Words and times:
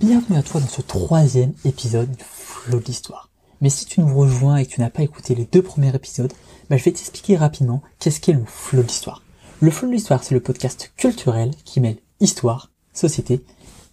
Bienvenue 0.00 0.38
à 0.38 0.44
toi 0.44 0.60
dans 0.60 0.68
ce 0.68 0.80
troisième 0.80 1.54
épisode 1.64 2.12
du 2.12 2.22
Flow 2.22 2.78
de 2.78 2.84
l'Histoire. 2.84 3.30
Mais 3.60 3.68
si 3.68 3.84
tu 3.84 4.00
nous 4.00 4.16
rejoins 4.16 4.58
et 4.58 4.64
que 4.64 4.70
tu 4.70 4.80
n'as 4.80 4.90
pas 4.90 5.02
écouté 5.02 5.34
les 5.34 5.44
deux 5.44 5.60
premiers 5.60 5.92
épisodes, 5.92 6.32
bah, 6.70 6.76
je 6.76 6.84
vais 6.84 6.92
t'expliquer 6.92 7.36
rapidement 7.36 7.82
qu'est-ce 7.98 8.20
qu'est 8.20 8.32
le 8.32 8.44
Flow 8.46 8.82
de 8.82 8.86
l'Histoire. 8.86 9.24
Le 9.58 9.72
Flow 9.72 9.88
de 9.88 9.94
l'Histoire, 9.94 10.22
c'est 10.22 10.36
le 10.36 10.40
podcast 10.40 10.92
culturel 10.96 11.50
qui 11.64 11.80
mêle 11.80 11.98
histoire, 12.20 12.70
société, 12.92 13.44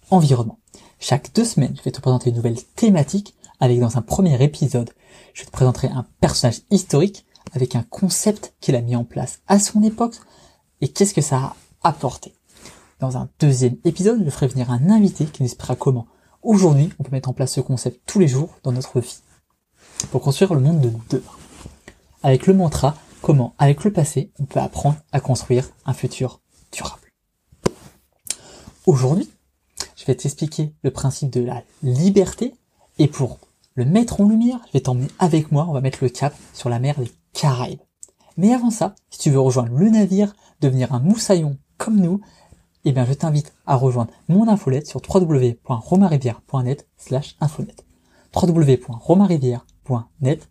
environnement. 0.08 0.60
Chaque 1.00 1.34
deux 1.34 1.44
semaines, 1.44 1.74
je 1.76 1.82
vais 1.82 1.90
te 1.90 2.00
présenter 2.00 2.30
une 2.30 2.36
nouvelle 2.36 2.62
thématique 2.76 3.34
avec 3.58 3.80
dans 3.80 3.98
un 3.98 4.02
premier 4.02 4.40
épisode, 4.40 4.90
je 5.34 5.42
te 5.42 5.50
présenterai 5.50 5.88
un 5.88 6.06
personnage 6.20 6.60
historique 6.70 7.26
avec 7.52 7.74
un 7.74 7.82
concept 7.82 8.54
qu'il 8.60 8.76
a 8.76 8.80
mis 8.80 8.94
en 8.94 9.04
place 9.04 9.40
à 9.48 9.58
son 9.58 9.82
époque 9.82 10.14
et 10.80 10.86
qu'est-ce 10.86 11.14
que 11.14 11.20
ça 11.20 11.36
a 11.36 11.56
apporté. 11.82 12.35
Dans 12.98 13.18
un 13.18 13.28
deuxième 13.40 13.76
épisode, 13.84 14.24
je 14.24 14.30
ferai 14.30 14.46
venir 14.46 14.70
un 14.70 14.88
invité 14.88 15.26
qui 15.26 15.42
nous 15.42 15.48
expliquera 15.48 15.76
comment 15.76 16.06
aujourd'hui 16.42 16.90
on 16.98 17.02
peut 17.02 17.10
mettre 17.10 17.28
en 17.28 17.34
place 17.34 17.52
ce 17.52 17.60
concept 17.60 18.00
tous 18.06 18.18
les 18.18 18.28
jours 18.28 18.56
dans 18.62 18.72
notre 18.72 19.00
vie 19.00 19.18
pour 20.10 20.22
construire 20.22 20.54
le 20.54 20.60
monde 20.60 20.80
de 20.80 20.90
demain. 21.10 21.22
Avec 22.22 22.46
le 22.46 22.54
mantra 22.54 22.96
comment 23.20 23.54
avec 23.58 23.84
le 23.84 23.92
passé 23.92 24.32
on 24.38 24.46
peut 24.46 24.60
apprendre 24.60 24.96
à 25.12 25.20
construire 25.20 25.68
un 25.84 25.92
futur 25.92 26.40
durable. 26.72 27.12
Aujourd'hui, 28.86 29.28
je 29.94 30.06
vais 30.06 30.14
t'expliquer 30.14 30.72
le 30.82 30.90
principe 30.90 31.30
de 31.30 31.42
la 31.42 31.64
liberté 31.82 32.54
et 32.98 33.08
pour 33.08 33.38
le 33.74 33.84
mettre 33.84 34.22
en 34.22 34.28
lumière, 34.28 34.60
je 34.68 34.72
vais 34.72 34.80
t'emmener 34.80 35.08
avec 35.18 35.52
moi, 35.52 35.66
on 35.68 35.72
va 35.74 35.82
mettre 35.82 36.02
le 36.02 36.08
cap 36.08 36.34
sur 36.54 36.70
la 36.70 36.78
mer 36.78 36.98
des 36.98 37.12
Caraïbes. 37.34 37.80
Mais 38.38 38.54
avant 38.54 38.70
ça, 38.70 38.94
si 39.10 39.18
tu 39.18 39.30
veux 39.30 39.40
rejoindre 39.40 39.76
le 39.76 39.90
navire, 39.90 40.34
devenir 40.62 40.94
un 40.94 41.00
moussaillon 41.00 41.58
comme 41.76 42.00
nous, 42.00 42.22
eh 42.86 42.92
bien, 42.92 43.04
je 43.04 43.12
t'invite 43.14 43.52
à 43.66 43.74
rejoindre 43.74 44.12
mon 44.28 44.46
infolette 44.46 44.86
sur 44.86 45.02
www.romarivière.net 45.02 46.86
slash 46.96 47.34
infolette. 47.40 47.84
www.romarivière.net. 48.34 50.48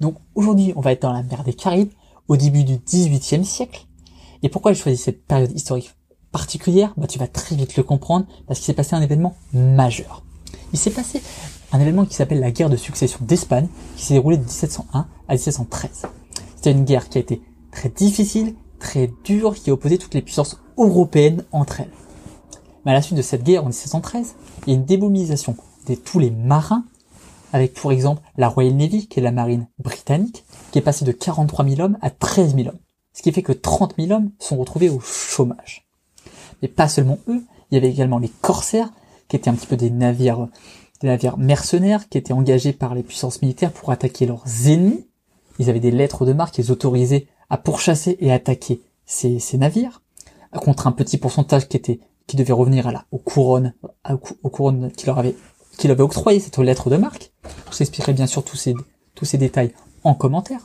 Donc, 0.00 0.16
aujourd'hui, 0.34 0.74
on 0.76 0.82
va 0.82 0.92
être 0.92 1.00
dans 1.02 1.14
la 1.14 1.22
mer 1.22 1.44
des 1.44 1.54
Caraïbes, 1.54 1.92
au 2.28 2.36
début 2.36 2.64
du 2.64 2.76
XVIIIe 2.76 3.46
siècle. 3.46 3.86
Et 4.42 4.50
pourquoi 4.50 4.74
j'ai 4.74 4.82
choisi 4.82 4.98
cette 4.98 5.24
période 5.24 5.52
historique 5.52 5.94
particulière? 6.30 6.92
Bah, 6.98 7.06
tu 7.06 7.18
vas 7.18 7.26
très 7.26 7.56
vite 7.56 7.76
le 7.76 7.82
comprendre, 7.82 8.26
parce 8.46 8.60
qu'il 8.60 8.66
s'est 8.66 8.74
passé 8.74 8.94
un 8.94 9.00
événement 9.00 9.34
majeur. 9.54 10.22
Il 10.74 10.78
s'est 10.78 10.90
passé 10.90 11.22
un 11.72 11.80
événement 11.80 12.04
qui 12.04 12.14
s'appelle 12.14 12.40
la 12.40 12.50
guerre 12.50 12.68
de 12.68 12.76
succession 12.76 13.20
d'Espagne, 13.22 13.68
qui 13.96 14.04
s'est 14.04 14.12
déroulée 14.12 14.36
de 14.36 14.44
1701 14.44 15.06
à 15.26 15.32
1713. 15.32 16.02
C'était 16.56 16.72
une 16.72 16.84
guerre 16.84 17.08
qui 17.08 17.16
a 17.16 17.22
été 17.22 17.40
très 17.72 17.88
difficile, 17.88 18.54
très 18.78 19.10
dur 19.24 19.54
qui 19.54 19.70
opposait 19.70 19.98
toutes 19.98 20.14
les 20.14 20.22
puissances 20.22 20.60
européennes 20.76 21.44
entre 21.52 21.80
elles. 21.80 21.92
Mais 22.84 22.92
à 22.92 22.94
la 22.94 23.02
suite 23.02 23.16
de 23.16 23.22
cette 23.22 23.42
guerre 23.42 23.64
en 23.64 23.68
1713, 23.68 24.34
il 24.66 24.72
y 24.72 24.76
a 24.76 24.78
une 24.78 24.84
démobilisation 24.84 25.56
de 25.88 25.94
tous 25.94 26.18
les 26.18 26.30
marins, 26.30 26.84
avec 27.52 27.74
pour 27.74 27.92
exemple 27.92 28.22
la 28.36 28.48
Royal 28.48 28.74
Navy, 28.74 29.08
qui 29.08 29.20
est 29.20 29.22
la 29.22 29.32
marine 29.32 29.68
britannique, 29.78 30.44
qui 30.70 30.78
est 30.78 30.82
passée 30.82 31.04
de 31.04 31.12
43 31.12 31.64
000 31.66 31.80
hommes 31.80 31.98
à 32.02 32.10
13 32.10 32.54
000 32.54 32.68
hommes. 32.68 32.78
Ce 33.12 33.22
qui 33.22 33.32
fait 33.32 33.42
que 33.42 33.52
30 33.52 33.94
000 33.98 34.12
hommes 34.12 34.30
sont 34.38 34.56
retrouvés 34.56 34.90
au 34.90 35.00
chômage. 35.00 35.86
Mais 36.62 36.68
pas 36.68 36.88
seulement 36.88 37.18
eux, 37.28 37.42
il 37.70 37.74
y 37.74 37.78
avait 37.78 37.90
également 37.90 38.18
les 38.18 38.28
corsaires, 38.28 38.90
qui 39.28 39.36
étaient 39.36 39.50
un 39.50 39.54
petit 39.54 39.66
peu 39.66 39.76
des 39.76 39.90
navires, 39.90 40.48
des 41.00 41.08
navires 41.08 41.36
mercenaires, 41.36 42.08
qui 42.08 42.18
étaient 42.18 42.32
engagés 42.32 42.72
par 42.72 42.94
les 42.94 43.02
puissances 43.02 43.42
militaires 43.42 43.72
pour 43.72 43.90
attaquer 43.90 44.26
leurs 44.26 44.44
ennemis. 44.66 45.06
Ils 45.58 45.68
avaient 45.68 45.80
des 45.80 45.90
lettres 45.90 46.24
de 46.24 46.32
marque 46.32 46.54
qui 46.54 46.62
les 46.62 46.70
autorisaient 46.70 47.26
à 47.50 47.56
pourchasser 47.56 48.16
et 48.20 48.32
attaquer 48.32 48.82
ces, 49.06 49.40
navires 49.54 50.02
contre 50.52 50.86
un 50.86 50.92
petit 50.92 51.18
pourcentage 51.18 51.68
qui 51.68 51.76
était 51.76 52.00
qui 52.26 52.36
devait 52.36 52.52
revenir 52.52 52.86
à 52.86 52.92
la 52.92 53.06
aux 53.10 53.18
couronnes 53.18 53.72
aux 54.42 54.50
couronnes 54.50 54.90
qui 54.92 55.06
leur 55.06 55.18
avait 55.18 55.34
qui 55.78 55.88
leur 55.88 55.94
avait 55.94 56.02
octroyé 56.02 56.40
cette 56.40 56.58
lettre 56.58 56.90
de 56.90 56.96
marque. 56.96 57.32
Je 57.44 57.76
vous 57.76 57.82
expliquerai 57.82 58.12
bien 58.12 58.26
sûr 58.26 58.44
tous 58.44 58.56
ces 58.56 58.74
tous 59.14 59.24
ces 59.24 59.38
détails 59.38 59.72
en 60.04 60.14
commentaire. 60.14 60.60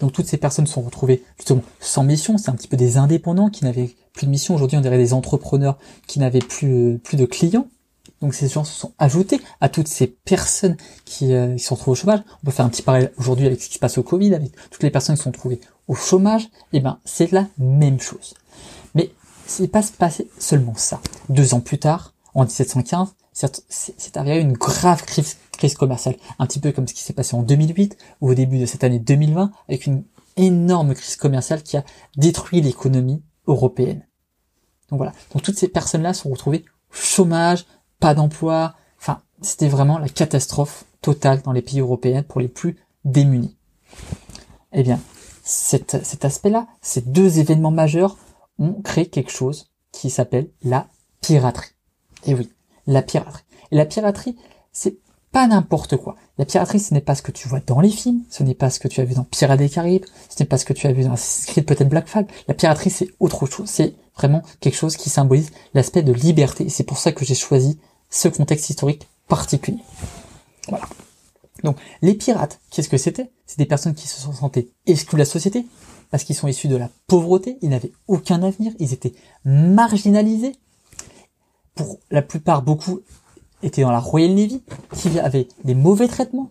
Donc 0.00 0.12
toutes 0.12 0.26
ces 0.26 0.36
personnes 0.36 0.66
sont 0.66 0.82
retrouvées 0.82 1.24
justement 1.38 1.62
sans 1.80 2.04
mission, 2.04 2.38
c'est 2.38 2.50
un 2.50 2.54
petit 2.54 2.68
peu 2.68 2.76
des 2.76 2.98
indépendants 2.98 3.50
qui 3.50 3.64
n'avaient 3.64 3.94
plus 4.12 4.26
de 4.26 4.30
mission. 4.30 4.54
Aujourd'hui, 4.54 4.76
on 4.76 4.80
dirait 4.80 4.98
des 4.98 5.12
entrepreneurs 5.12 5.78
qui 6.06 6.18
n'avaient 6.18 6.38
plus 6.38 7.00
plus 7.02 7.16
de 7.16 7.24
clients. 7.24 7.68
Donc 8.22 8.34
ces 8.34 8.48
gens 8.48 8.64
se 8.64 8.72
sont 8.72 8.94
ajoutés 8.98 9.40
à 9.60 9.68
toutes 9.68 9.88
ces 9.88 10.06
personnes 10.06 10.76
qui, 11.04 11.34
euh, 11.34 11.56
qui 11.56 11.62
sont 11.62 11.74
retrouvées 11.74 11.92
au 11.92 12.00
chômage. 12.00 12.20
On 12.42 12.46
peut 12.46 12.52
faire 12.52 12.64
un 12.64 12.68
petit 12.68 12.82
parallèle 12.82 13.12
aujourd'hui 13.18 13.46
avec 13.46 13.60
ce 13.60 13.68
qui 13.68 13.74
se 13.74 13.78
passe 13.80 13.98
au 13.98 14.02
Covid, 14.02 14.34
avec 14.34 14.52
toutes 14.70 14.82
les 14.84 14.90
personnes 14.90 15.16
qui 15.16 15.22
sont 15.22 15.32
trouvées 15.32 15.60
au 15.88 15.94
chômage. 15.94 16.44
Et 16.72 16.78
eh 16.78 16.80
ben 16.80 16.98
c'est 17.04 17.32
la 17.32 17.48
même 17.58 18.00
chose. 18.00 18.34
Mais 18.94 19.10
c'est 19.46 19.68
pas 19.68 19.82
passé 19.98 20.30
seulement 20.38 20.74
ça. 20.76 21.00
Deux 21.28 21.52
ans 21.52 21.60
plus 21.60 21.78
tard, 21.78 22.14
en 22.34 22.44
1715, 22.44 23.14
c'est 23.32 24.16
avéré 24.16 24.40
une 24.40 24.52
grave 24.52 25.04
crise, 25.04 25.38
crise 25.52 25.74
commerciale, 25.74 26.16
un 26.38 26.46
petit 26.46 26.60
peu 26.60 26.70
comme 26.70 26.86
ce 26.86 26.94
qui 26.94 27.02
s'est 27.02 27.12
passé 27.12 27.34
en 27.34 27.42
2008 27.42 27.96
ou 28.20 28.30
au 28.30 28.34
début 28.34 28.58
de 28.58 28.66
cette 28.66 28.84
année 28.84 28.98
2020, 28.98 29.50
avec 29.68 29.86
une 29.86 30.04
énorme 30.36 30.94
crise 30.94 31.16
commerciale 31.16 31.62
qui 31.62 31.76
a 31.76 31.84
détruit 32.16 32.60
l'économie 32.60 33.22
européenne. 33.46 34.06
Donc 34.90 34.98
voilà. 34.98 35.12
Donc 35.32 35.42
toutes 35.42 35.58
ces 35.58 35.68
personnes-là 35.68 36.14
sont 36.14 36.30
retrouvées 36.30 36.64
au 36.90 36.94
chômage, 36.94 37.66
pas 38.02 38.14
d'emploi. 38.14 38.74
Enfin, 38.98 39.22
c'était 39.40 39.68
vraiment 39.68 39.96
la 39.96 40.08
catastrophe 40.08 40.84
totale 41.00 41.40
dans 41.42 41.52
les 41.52 41.62
pays 41.62 41.78
européens 41.78 42.24
pour 42.24 42.40
les 42.40 42.48
plus 42.48 42.76
démunis. 43.04 43.56
Eh 44.72 44.82
bien, 44.82 44.98
cet, 45.44 46.24
aspect-là, 46.24 46.66
ces 46.80 47.00
deux 47.00 47.38
événements 47.38 47.70
majeurs 47.70 48.18
ont 48.58 48.74
créé 48.82 49.06
quelque 49.06 49.30
chose 49.30 49.70
qui 49.92 50.10
s'appelle 50.10 50.50
la 50.64 50.88
piraterie. 51.20 51.70
Et 52.26 52.34
oui, 52.34 52.50
la 52.88 53.02
piraterie. 53.02 53.44
Et 53.70 53.76
la 53.76 53.86
piraterie, 53.86 54.36
c'est 54.72 54.98
pas 55.30 55.46
n'importe 55.46 55.96
quoi. 55.96 56.16
La 56.38 56.44
piraterie, 56.44 56.80
ce 56.80 56.92
n'est 56.94 57.00
pas 57.00 57.14
ce 57.14 57.22
que 57.22 57.30
tu 57.30 57.46
vois 57.46 57.60
dans 57.60 57.80
les 57.80 57.90
films, 57.90 58.22
ce 58.30 58.42
n'est 58.42 58.54
pas 58.54 58.70
ce 58.70 58.80
que 58.80 58.88
tu 58.88 59.00
as 59.00 59.04
vu 59.04 59.14
dans 59.14 59.24
Pirates 59.24 59.58
des 59.58 59.68
Caraïbes, 59.68 60.04
ce 60.28 60.42
n'est 60.42 60.48
pas 60.48 60.58
ce 60.58 60.64
que 60.64 60.72
tu 60.72 60.88
as 60.88 60.92
vu 60.92 61.04
dans 61.04 61.14
Creed 61.46 61.66
peut-être 61.66 61.88
Black 61.88 62.08
Flag. 62.08 62.26
La 62.48 62.54
piraterie, 62.54 62.90
c'est 62.90 63.08
autre 63.20 63.46
chose. 63.46 63.68
C'est 63.68 63.94
vraiment 64.16 64.42
quelque 64.60 64.76
chose 64.76 64.96
qui 64.96 65.08
symbolise 65.08 65.50
l'aspect 65.74 66.02
de 66.02 66.12
liberté. 66.12 66.68
C'est 66.68 66.84
pour 66.84 66.98
ça 66.98 67.12
que 67.12 67.24
j'ai 67.24 67.34
choisi 67.34 67.78
ce 68.12 68.28
contexte 68.28 68.70
historique 68.70 69.08
particulier. 69.26 69.82
Voilà. 70.68 70.86
Donc, 71.64 71.76
les 72.02 72.14
pirates, 72.14 72.60
qu'est-ce 72.70 72.88
que 72.88 72.98
c'était? 72.98 73.32
C'est 73.46 73.58
des 73.58 73.66
personnes 73.66 73.94
qui 73.94 74.06
se 74.06 74.20
sont 74.20 74.32
sentées 74.32 74.70
exclues 74.86 75.16
de 75.16 75.22
la 75.22 75.24
société, 75.24 75.66
parce 76.10 76.22
qu'ils 76.22 76.36
sont 76.36 76.46
issus 76.46 76.68
de 76.68 76.76
la 76.76 76.90
pauvreté, 77.06 77.58
ils 77.62 77.70
n'avaient 77.70 77.92
aucun 78.06 78.42
avenir, 78.42 78.72
ils 78.78 78.92
étaient 78.92 79.14
marginalisés. 79.44 80.54
Pour 81.74 81.98
la 82.10 82.22
plupart, 82.22 82.62
beaucoup 82.62 83.00
étaient 83.62 83.82
dans 83.82 83.90
la 83.90 84.00
Royal 84.00 84.34
Navy, 84.34 84.62
qui 84.94 85.18
avait 85.18 85.48
des 85.64 85.74
mauvais 85.74 86.08
traitements. 86.08 86.50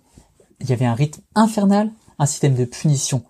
Il 0.62 0.70
y 0.70 0.74
avait 0.74 0.86
un 0.86 0.96
rythme 0.96 1.22
infernal, 1.36 1.92
un 2.18 2.26
système 2.26 2.56
de 2.56 2.66
punition 2.66 3.24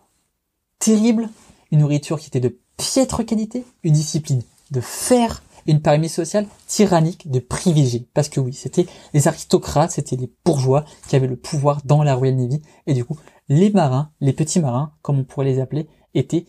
terrible, 0.79 1.29
une 1.71 1.79
nourriture 1.79 2.19
qui 2.19 2.27
était 2.27 2.39
de 2.39 2.57
piètre 2.77 3.25
qualité, 3.25 3.65
une 3.83 3.93
discipline 3.93 4.41
de 4.71 4.81
fer, 4.81 5.43
une 5.67 5.81
pyramide 5.81 6.09
sociale 6.09 6.47
tyrannique 6.67 7.29
de 7.29 7.39
privilégiés. 7.39 8.07
Parce 8.13 8.29
que 8.29 8.39
oui, 8.39 8.53
c'était 8.53 8.85
les 9.13 9.27
aristocrates, 9.27 9.91
c'était 9.91 10.15
les 10.15 10.31
bourgeois 10.45 10.85
qui 11.07 11.15
avaient 11.15 11.27
le 11.27 11.35
pouvoir 11.35 11.81
dans 11.85 12.03
la 12.03 12.15
Royal 12.15 12.35
Navy. 12.35 12.61
Et 12.87 12.93
du 12.93 13.05
coup, 13.05 13.17
les 13.49 13.69
marins, 13.69 14.11
les 14.21 14.33
petits 14.33 14.59
marins, 14.59 14.93
comme 15.01 15.19
on 15.19 15.23
pourrait 15.23 15.45
les 15.45 15.59
appeler, 15.59 15.87
étaient, 16.13 16.45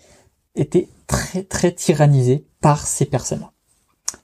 étaient 0.54 0.88
très, 1.06 1.42
très 1.42 1.72
tyrannisés 1.72 2.46
par 2.60 2.86
ces 2.86 3.06
personnes-là. 3.06 3.52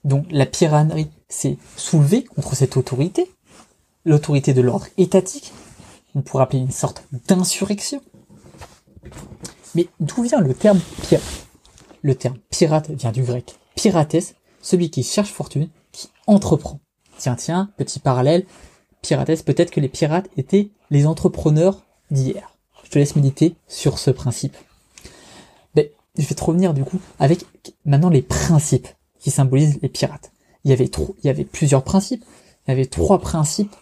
Donc 0.03 0.25
la 0.31 0.45
piraterie 0.45 1.09
s'est 1.27 1.57
soulevée 1.75 2.23
contre 2.23 2.55
cette 2.55 2.77
autorité, 2.77 3.29
l'autorité 4.05 4.53
de 4.53 4.61
l'ordre 4.61 4.87
étatique, 4.97 5.51
on 6.15 6.21
pourrait 6.21 6.43
appeler 6.43 6.59
une 6.59 6.71
sorte 6.71 7.03
d'insurrection. 7.27 8.01
Mais 9.75 9.87
d'où 9.99 10.23
vient 10.23 10.41
le 10.41 10.53
terme 10.53 10.79
pirate 11.03 11.23
Le 12.01 12.15
terme 12.15 12.37
pirate 12.49 12.89
vient 12.91 13.11
du 13.11 13.23
grec 13.23 13.55
pirates, 13.75 14.35
celui 14.61 14.89
qui 14.89 15.03
cherche 15.03 15.31
fortune, 15.31 15.69
qui 15.91 16.09
entreprend. 16.27 16.79
Tiens, 17.17 17.35
tiens, 17.35 17.69
petit 17.77 17.99
parallèle, 17.99 18.45
pirates, 19.01 19.43
peut-être 19.43 19.71
que 19.71 19.79
les 19.79 19.89
pirates 19.89 20.29
étaient 20.37 20.69
les 20.89 21.05
entrepreneurs 21.05 21.83
d'hier. 22.11 22.55
Je 22.83 22.89
te 22.89 22.99
laisse 22.99 23.15
méditer 23.15 23.55
sur 23.67 23.99
ce 23.99 24.11
principe. 24.11 24.57
Mais 25.75 25.91
je 26.17 26.25
vais 26.25 26.35
te 26.35 26.43
revenir 26.43 26.73
du 26.73 26.83
coup 26.83 26.99
avec 27.19 27.45
maintenant 27.85 28.09
les 28.09 28.21
principes 28.21 28.87
qui 29.19 29.31
symbolisent 29.31 29.79
les 29.81 29.89
pirates. 29.89 30.31
Il 30.63 30.71
y 30.71 30.73
avait 30.73 30.87
trop, 30.87 31.15
il 31.23 31.27
y 31.27 31.29
avait 31.29 31.45
plusieurs 31.45 31.83
principes. 31.83 32.23
Il 32.67 32.71
y 32.71 32.73
avait 32.73 32.85
trois 32.85 33.19
principes, 33.19 33.75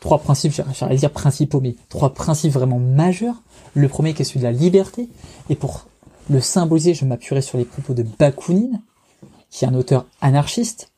trois 0.00 0.18
principes, 0.18 0.52
j'allais 0.72 0.96
dire 0.96 1.10
principaux, 1.10 1.60
mais 1.60 1.76
trois 1.88 2.14
principes 2.14 2.52
vraiment 2.52 2.78
majeurs. 2.78 3.42
Le 3.74 3.88
premier 3.88 4.14
qui 4.14 4.22
est 4.22 4.24
celui 4.24 4.40
de 4.40 4.44
la 4.44 4.52
liberté. 4.52 5.08
Et 5.48 5.54
pour 5.54 5.86
le 6.28 6.40
symboliser, 6.40 6.94
je 6.94 7.04
m'appuierai 7.04 7.42
sur 7.42 7.58
les 7.58 7.64
propos 7.64 7.94
de 7.94 8.02
Bakounine, 8.02 8.80
qui 9.50 9.64
est 9.64 9.68
un 9.68 9.74
auteur 9.74 10.06
anarchiste, 10.20 10.92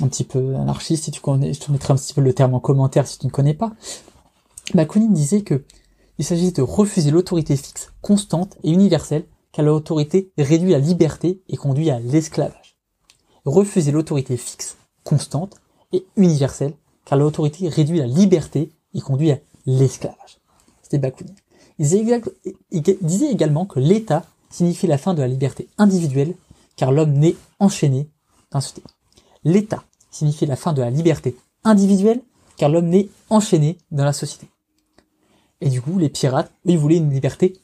un 0.00 0.08
petit 0.08 0.24
peu 0.24 0.56
anarchiste 0.56 1.04
si 1.04 1.10
tu 1.10 1.20
connais, 1.20 1.52
je 1.52 1.60
te 1.60 1.70
mettrai 1.70 1.92
un 1.92 1.96
petit 1.96 2.14
peu 2.14 2.20
le 2.20 2.34
terme 2.34 2.54
en 2.54 2.60
commentaire 2.60 3.06
si 3.06 3.18
tu 3.18 3.26
ne 3.26 3.30
connais 3.30 3.54
pas. 3.54 3.72
Bakounine 4.74 5.12
disait 5.12 5.42
que 5.42 5.64
il 6.18 6.24
s'agit 6.24 6.52
de 6.52 6.62
refuser 6.62 7.10
l'autorité 7.10 7.56
fixe, 7.56 7.92
constante 8.00 8.56
et 8.62 8.70
universelle, 8.70 9.24
car 9.52 9.64
l'autorité 9.64 10.30
réduit 10.38 10.70
la 10.70 10.78
liberté 10.78 11.42
et 11.48 11.56
conduit 11.56 11.90
à 11.90 11.98
l'esclavage. 11.98 12.76
refuser 13.44 13.92
l'autorité 13.92 14.36
fixe, 14.36 14.76
constante 15.02 15.56
et 15.92 16.06
universelle, 16.16 16.74
car 17.04 17.18
l'autorité 17.18 17.68
réduit 17.68 17.98
la 17.98 18.06
liberté 18.06 18.70
et 18.94 19.00
conduit 19.00 19.32
à 19.32 19.38
l'esclavage. 19.66 20.38
C'était 20.82 20.98
Bakounine. 20.98 21.34
Il 21.78 22.82
disait 23.02 23.30
également 23.30 23.66
que 23.66 23.80
l'État 23.80 24.24
signifie 24.50 24.86
la 24.86 24.98
fin 24.98 25.14
de 25.14 25.20
la 25.20 25.28
liberté 25.28 25.68
individuelle, 25.78 26.34
car 26.76 26.92
l'homme 26.92 27.12
n'est 27.12 27.36
enchaîné 27.58 28.08
dans 28.50 28.60
ce 28.60 28.72
L'État 29.44 29.84
signifie 30.10 30.46
la 30.46 30.56
fin 30.56 30.72
de 30.72 30.80
la 30.80 30.90
liberté 30.90 31.36
individuelle, 31.64 32.22
car 32.56 32.68
l'homme 32.68 32.88
n'est 32.88 33.08
enchaîné 33.30 33.78
dans 33.90 34.04
la 34.04 34.12
société. 34.12 34.48
Et 35.60 35.70
du 35.70 35.82
coup, 35.82 35.98
les 35.98 36.08
pirates, 36.08 36.50
eux, 36.66 36.70
ils 36.70 36.78
voulaient 36.78 36.96
une 36.96 37.10
liberté 37.10 37.54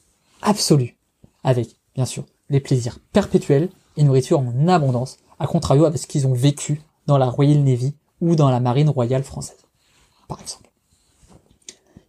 absolue, 0.41 0.97
avec, 1.43 1.75
bien 1.95 2.05
sûr, 2.05 2.25
les 2.49 2.59
plaisirs 2.59 2.99
perpétuels 3.13 3.69
et 3.97 4.03
nourriture 4.03 4.39
en 4.39 4.67
abondance, 4.67 5.17
à 5.39 5.47
contrario 5.47 5.85
avec 5.85 5.99
ce 5.99 6.07
qu'ils 6.07 6.27
ont 6.27 6.33
vécu 6.33 6.81
dans 7.07 7.17
la 7.17 7.27
Royal 7.27 7.59
Navy 7.59 7.93
ou 8.19 8.35
dans 8.35 8.49
la 8.49 8.59
Marine 8.59 8.89
royale 8.89 9.23
française, 9.23 9.65
par 10.27 10.39
exemple. 10.41 10.69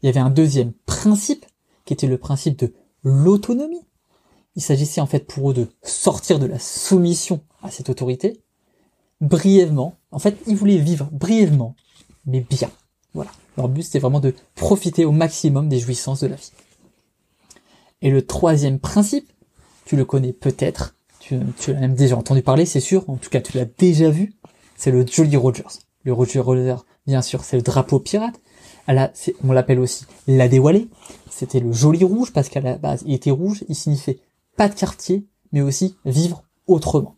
Il 0.03 0.07
y 0.07 0.09
avait 0.09 0.21
un 0.21 0.31
deuxième 0.31 0.73
principe, 0.87 1.47
qui 1.85 1.93
était 1.93 2.07
le 2.07 2.19
principe 2.19 2.59
de 2.59 2.75
l'autonomie. 3.03 3.85
Il 4.57 4.63
s'agissait 4.63 5.01
en 5.01 5.07
fait 5.07 5.27
pour 5.27 5.51
eux 5.51 5.55
de 5.55 5.69
sortir 5.83 6.39
de 6.39 6.47
la 6.47 6.59
soumission 6.59 7.41
à 7.63 7.71
cette 7.71 7.89
autorité, 7.89 8.41
brièvement. 9.21 9.97
En 10.11 10.19
fait, 10.19 10.37
ils 10.47 10.57
voulaient 10.57 10.79
vivre 10.79 11.09
brièvement, 11.13 11.75
mais 12.27 12.41
bien. 12.41 12.71
Voilà. 13.15 13.31
Leur 13.57 13.69
but, 13.69 13.83
c'était 13.83 13.99
vraiment 13.99 14.21
de 14.21 14.35
profiter 14.55 15.05
au 15.05 15.13
maximum 15.13 15.69
des 15.69 15.79
jouissances 15.79 16.21
de 16.21 16.27
la 16.27 16.37
vie. 16.37 16.53
Et 18.03 18.11
le 18.11 18.27
troisième 18.27 18.79
principe, 18.79 19.31
tu 19.85 19.97
le 19.97 20.05
connais 20.05 20.33
peut-être, 20.33 20.97
tu, 21.21 21.39
l'as 21.69 21.81
même 21.81 21.95
déjà 21.95 22.17
entendu 22.17 22.43
parler, 22.43 22.67
c'est 22.67 22.81
sûr, 22.81 23.09
en 23.09 23.17
tout 23.17 23.31
cas 23.31 23.41
tu 23.41 23.57
l'as 23.57 23.65
déjà 23.65 24.11
vu, 24.11 24.35
c'est 24.77 24.91
le 24.91 25.07
Jolly 25.07 25.37
Rogers. 25.37 25.63
Le 26.05 26.13
Roger 26.13 26.41
Roger, 26.41 26.77
bien 27.07 27.23
sûr, 27.23 27.45
c'est 27.45 27.57
le 27.57 27.63
drapeau 27.63 28.01
pirate. 28.01 28.35
on 28.89 29.53
l'appelle 29.53 29.79
aussi 29.79 30.05
la 30.27 30.49
déwalée. 30.49 30.89
C'était 31.31 31.61
le 31.61 31.73
joli 31.73 32.05
rouge 32.05 32.33
parce 32.33 32.49
qu'à 32.49 32.61
la 32.61 32.77
base, 32.77 33.05
il 33.07 33.15
était 33.15 33.31
rouge, 33.31 33.65
il 33.69 33.77
signifiait 33.77 34.19
pas 34.57 34.69
de 34.69 34.75
quartier, 34.75 35.27
mais 35.53 35.61
aussi 35.61 35.97
vivre 36.05 36.43
autrement. 36.67 37.17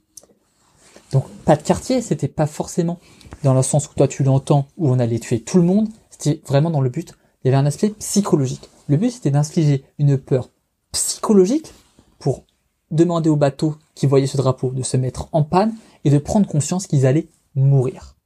Donc, 1.12 1.28
pas 1.44 1.56
de 1.56 1.62
quartier, 1.62 2.02
c'était 2.02 2.28
pas 2.28 2.46
forcément 2.46 2.98
dans 3.42 3.54
le 3.54 3.62
sens 3.62 3.88
où 3.88 3.94
toi 3.94 4.08
tu 4.08 4.24
l'entends, 4.24 4.66
où 4.76 4.90
on 4.90 4.98
allait 4.98 5.18
tuer 5.18 5.40
tout 5.40 5.58
le 5.58 5.64
monde. 5.64 5.88
C'était 6.10 6.42
vraiment 6.46 6.70
dans 6.70 6.80
le 6.80 6.90
but, 6.90 7.14
il 7.42 7.48
y 7.48 7.54
avait 7.54 7.62
un 7.62 7.66
aspect 7.66 7.90
psychologique. 7.90 8.68
Le 8.88 8.96
but, 8.96 9.10
c'était 9.10 9.30
d'infliger 9.30 9.84
une 9.98 10.18
peur 10.18 10.50
psychologique 10.92 11.72
pour 12.18 12.44
demander 12.90 13.28
au 13.28 13.36
bateau 13.36 13.76
qui 13.94 14.06
voyait 14.06 14.26
ce 14.26 14.36
drapeau 14.36 14.70
de 14.70 14.82
se 14.82 14.96
mettre 14.96 15.28
en 15.32 15.42
panne 15.42 15.74
et 16.04 16.10
de 16.10 16.18
prendre 16.18 16.46
conscience 16.46 16.86
qu'ils 16.86 17.06
allaient 17.06 17.28
mourir. 17.54 18.16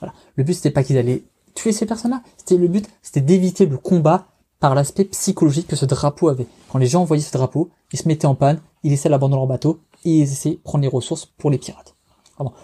Voilà. 0.00 0.14
Le 0.36 0.44
but 0.44 0.54
c'était 0.54 0.70
pas 0.70 0.84
qu'ils 0.84 0.98
allaient 0.98 1.24
tuer 1.54 1.72
ces 1.72 1.86
personnes-là, 1.86 2.22
c'était 2.36 2.56
le 2.56 2.68
but, 2.68 2.88
c'était 3.02 3.20
d'éviter 3.20 3.66
le 3.66 3.78
combat 3.78 4.28
par 4.60 4.74
l'aspect 4.74 5.04
psychologique 5.04 5.66
que 5.66 5.76
ce 5.76 5.86
drapeau 5.86 6.28
avait. 6.28 6.46
Quand 6.70 6.78
les 6.78 6.86
gens 6.86 7.04
voyaient 7.04 7.22
ce 7.22 7.32
drapeau, 7.32 7.70
ils 7.92 7.98
se 7.98 8.08
mettaient 8.08 8.26
en 8.26 8.34
panne, 8.34 8.60
ils 8.82 8.92
essaient 8.92 9.08
d'abandonner 9.08 9.40
leur 9.40 9.46
bateau 9.46 9.80
et 10.04 10.18
ils 10.18 10.22
essaient 10.22 10.52
de 10.52 10.56
prendre 10.56 10.82
les 10.82 10.88
ressources 10.88 11.26
pour 11.26 11.50
les 11.50 11.58
pirates. 11.58 11.94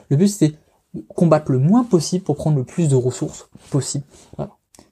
Le 0.09 0.17
but 0.17 0.29
c'était 0.29 0.57
combattre 1.15 1.51
le 1.51 1.59
moins 1.59 1.85
possible 1.85 2.25
pour 2.25 2.37
prendre 2.37 2.57
le 2.57 2.65
plus 2.65 2.89
de 2.89 2.97
ressources 2.97 3.49
possible. 3.71 4.05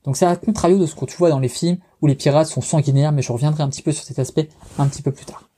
Donc 0.05 0.17
c'est 0.17 0.27
à 0.27 0.35
contrario 0.37 0.79
de 0.79 0.87
ce 0.87 0.95
que 0.95 1.05
tu 1.05 1.17
vois 1.17 1.31
dans 1.31 1.39
les 1.39 1.49
films 1.49 1.79
où 2.01 2.07
les 2.07 2.17
pirates 2.17 2.49
sont 2.49 2.61
sanguinaires, 2.61 3.13
mais 3.13 3.23
je 3.23 3.33
reviendrai 3.33 3.63
un 3.63 3.69
petit 3.69 3.83
peu 3.83 3.93
sur 3.93 4.05
cet 4.05 4.19
aspect 4.19 4.49
un 4.79 4.89
petit 4.89 5.03
peu 5.03 5.13
plus 5.13 5.25
tard. 5.25 5.49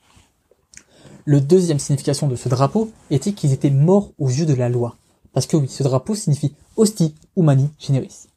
Le 1.25 1.41
deuxième 1.41 1.79
signification 1.79 2.27
de 2.27 2.35
ce 2.35 2.49
drapeau 2.49 2.91
était 3.09 3.33
qu'ils 3.33 3.51
étaient 3.51 3.71
morts 3.71 4.11
aux 4.19 4.29
yeux 4.29 4.45
de 4.45 4.53
la 4.53 4.69
loi. 4.69 4.95
Parce 5.33 5.47
que 5.47 5.57
oui, 5.57 5.67
ce 5.67 5.81
drapeau 5.81 6.13
signifie 6.13 6.53
Hosti 6.77 7.15
Humani 7.35 7.69
Generis. 7.79 8.27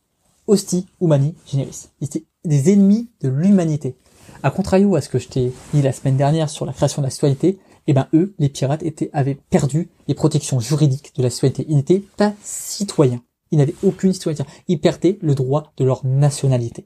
Hosti 0.48 0.86
Humani 1.00 1.34
Generis. 1.46 1.88
Ils 2.00 2.06
étaient 2.06 2.24
des 2.44 2.72
ennemis 2.72 3.10
de 3.20 3.28
l'humanité. 3.28 3.96
A 4.42 4.50
contrario 4.50 4.96
à 4.96 5.00
ce 5.00 5.08
que 5.08 5.18
je 5.18 5.28
t'ai 5.28 5.52
dit 5.72 5.82
la 5.82 5.92
semaine 5.92 6.16
dernière 6.16 6.50
sur 6.50 6.66
la 6.66 6.72
création 6.72 7.02
de 7.02 7.06
la 7.06 7.10
citoyenneté, 7.10 7.58
eh 7.86 7.92
ben 7.92 8.08
eux, 8.12 8.34
les 8.38 8.48
pirates, 8.48 8.82
étaient, 8.82 9.10
avaient 9.12 9.34
perdu 9.34 9.88
les 10.08 10.14
protections 10.14 10.60
juridiques 10.60 11.12
de 11.16 11.22
la 11.22 11.30
citoyenneté. 11.30 11.64
Ils 11.68 11.76
n'étaient 11.76 12.02
pas 12.16 12.34
citoyens. 12.42 13.22
Ils 13.50 13.58
n'avaient 13.58 13.74
aucune 13.82 14.12
citoyenneté. 14.12 14.44
Ils 14.68 14.80
perdaient 14.80 15.18
le 15.22 15.34
droit 15.34 15.72
de 15.76 15.84
leur 15.84 16.04
nationalité. 16.04 16.84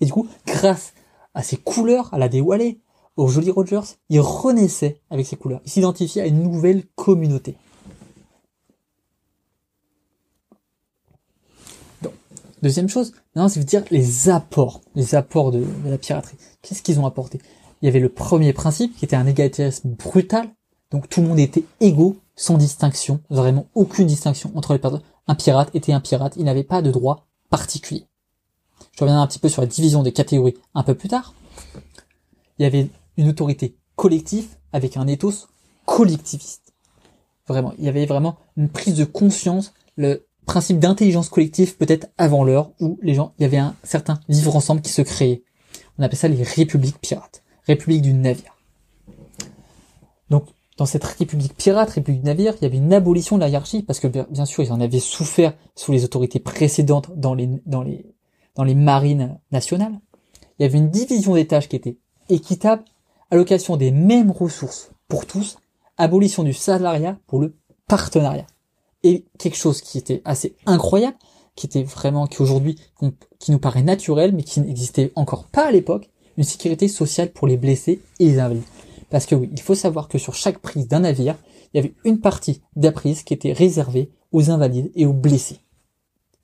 Et 0.00 0.06
du 0.06 0.12
coup, 0.12 0.28
grâce 0.46 0.92
à 1.34 1.42
ces 1.42 1.56
couleurs, 1.56 2.12
à 2.12 2.18
la 2.18 2.28
déwalée, 2.28 2.80
au 3.16 3.28
Jolly 3.28 3.50
Rogers, 3.50 3.96
ils 4.08 4.20
renaissaient 4.20 5.00
avec 5.10 5.26
ces 5.26 5.36
couleurs. 5.36 5.60
Ils 5.64 5.70
s'identifiaient 5.70 6.22
à 6.22 6.26
une 6.26 6.42
nouvelle 6.42 6.84
communauté. 6.94 7.56
Donc, 12.02 12.12
deuxième 12.62 12.88
chose, 12.88 13.12
c'est 13.48 13.64
dire 13.64 13.84
les 13.90 14.28
apports, 14.28 14.80
les 14.94 15.14
apports 15.14 15.50
de, 15.50 15.64
la 15.84 15.98
piraterie. 15.98 16.36
Qu'est-ce 16.62 16.82
qu'ils 16.82 17.00
ont 17.00 17.06
apporté? 17.06 17.40
Il 17.82 17.86
y 17.86 17.88
avait 17.88 18.00
le 18.00 18.08
premier 18.08 18.52
principe 18.52 18.96
qui 18.96 19.04
était 19.04 19.16
un 19.16 19.26
égalitarisme 19.26 19.90
brutal. 19.90 20.48
Donc 20.90 21.08
tout 21.08 21.22
le 21.22 21.28
monde 21.28 21.38
était 21.38 21.64
égaux, 21.80 22.16
sans 22.34 22.58
distinction, 22.58 23.20
vraiment 23.30 23.66
aucune 23.74 24.06
distinction 24.06 24.50
entre 24.54 24.72
les 24.72 24.78
personnes. 24.78 25.02
Un 25.28 25.34
pirate 25.34 25.70
était 25.74 25.92
un 25.92 26.00
pirate, 26.00 26.34
il 26.36 26.44
n'avait 26.44 26.64
pas 26.64 26.82
de 26.82 26.90
droit 26.90 27.26
particulier. 27.48 28.06
Je 28.92 29.00
reviendrai 29.00 29.22
un 29.22 29.26
petit 29.26 29.38
peu 29.38 29.48
sur 29.48 29.62
la 29.62 29.68
division 29.68 30.02
des 30.02 30.12
catégories 30.12 30.56
un 30.74 30.82
peu 30.82 30.94
plus 30.94 31.08
tard. 31.08 31.34
Il 32.58 32.62
y 32.62 32.66
avait 32.66 32.90
une 33.16 33.28
autorité 33.28 33.76
collective 33.96 34.48
avec 34.72 34.96
un 34.96 35.06
ethos 35.06 35.46
collectiviste. 35.86 36.72
Vraiment, 37.48 37.72
il 37.78 37.84
y 37.84 37.88
avait 37.88 38.06
vraiment 38.06 38.38
une 38.56 38.68
prise 38.68 38.94
de 38.94 39.04
conscience, 39.04 39.72
principe 40.46 40.78
d'intelligence 40.78 41.28
collective 41.28 41.76
peut-être 41.76 42.08
avant 42.18 42.44
l'heure 42.44 42.72
où 42.80 42.98
les 43.02 43.14
gens, 43.14 43.32
il 43.38 43.42
y 43.42 43.44
avait 43.44 43.58
un 43.58 43.74
certain 43.82 44.20
vivre 44.28 44.56
ensemble 44.56 44.80
qui 44.80 44.92
se 44.92 45.02
créait. 45.02 45.42
On 45.98 46.02
appelle 46.02 46.18
ça 46.18 46.28
les 46.28 46.42
républiques 46.42 46.98
pirates, 47.00 47.42
république 47.66 48.02
du 48.02 48.12
navire. 48.12 48.56
Donc, 50.30 50.44
dans 50.76 50.86
cette 50.86 51.04
république 51.04 51.54
pirate, 51.56 51.90
république 51.90 52.22
du 52.22 52.26
navire, 52.26 52.54
il 52.60 52.62
y 52.62 52.66
avait 52.66 52.78
une 52.78 52.92
abolition 52.92 53.36
de 53.36 53.42
la 53.42 53.48
hiérarchie 53.48 53.82
parce 53.82 54.00
que 54.00 54.06
bien 54.06 54.46
sûr, 54.46 54.64
ils 54.64 54.72
en 54.72 54.80
avaient 54.80 54.98
souffert 54.98 55.52
sous 55.74 55.92
les 55.92 56.04
autorités 56.04 56.40
précédentes 56.40 57.10
dans 57.16 57.34
les 57.34 57.48
dans 57.66 57.82
les 57.82 58.06
dans 58.54 58.64
les 58.64 58.74
marines 58.74 59.38
nationales. 59.52 60.00
Il 60.58 60.62
y 60.62 60.64
avait 60.64 60.78
une 60.78 60.90
division 60.90 61.34
des 61.34 61.46
tâches 61.46 61.68
qui 61.68 61.76
était 61.76 61.98
équitable 62.30 62.84
allocation 63.30 63.76
des 63.76 63.90
mêmes 63.90 64.30
ressources 64.30 64.90
pour 65.08 65.26
tous, 65.26 65.58
abolition 65.96 66.42
du 66.42 66.52
salariat 66.52 67.18
pour 67.26 67.40
le 67.40 67.56
partenariat. 67.86 68.46
Et 69.02 69.24
quelque 69.38 69.56
chose 69.56 69.80
qui 69.80 69.98
était 69.98 70.22
assez 70.24 70.54
incroyable, 70.66 71.16
qui 71.56 71.66
était 71.66 71.82
vraiment, 71.82 72.26
qui 72.26 72.42
aujourd'hui, 72.42 72.76
qui 73.38 73.52
nous 73.52 73.58
paraît 73.58 73.82
naturel, 73.82 74.32
mais 74.34 74.42
qui 74.42 74.60
n'existait 74.60 75.12
encore 75.14 75.44
pas 75.44 75.66
à 75.66 75.70
l'époque, 75.70 76.10
une 76.36 76.44
sécurité 76.44 76.88
sociale 76.88 77.32
pour 77.32 77.46
les 77.46 77.56
blessés 77.56 78.00
et 78.18 78.26
les 78.26 78.38
invalides. 78.38 78.62
Parce 79.10 79.26
que 79.26 79.34
oui, 79.34 79.48
il 79.52 79.60
faut 79.60 79.74
savoir 79.74 80.08
que 80.08 80.18
sur 80.18 80.34
chaque 80.34 80.58
prise 80.58 80.86
d'un 80.86 81.00
navire, 81.00 81.36
il 81.72 81.78
y 81.78 81.80
avait 81.80 81.94
une 82.04 82.20
partie 82.20 82.62
d'apprise 82.76 83.22
qui 83.22 83.34
était 83.34 83.52
réservée 83.52 84.10
aux 84.32 84.50
invalides 84.50 84.92
et 84.94 85.06
aux 85.06 85.12
blessés. 85.12 85.60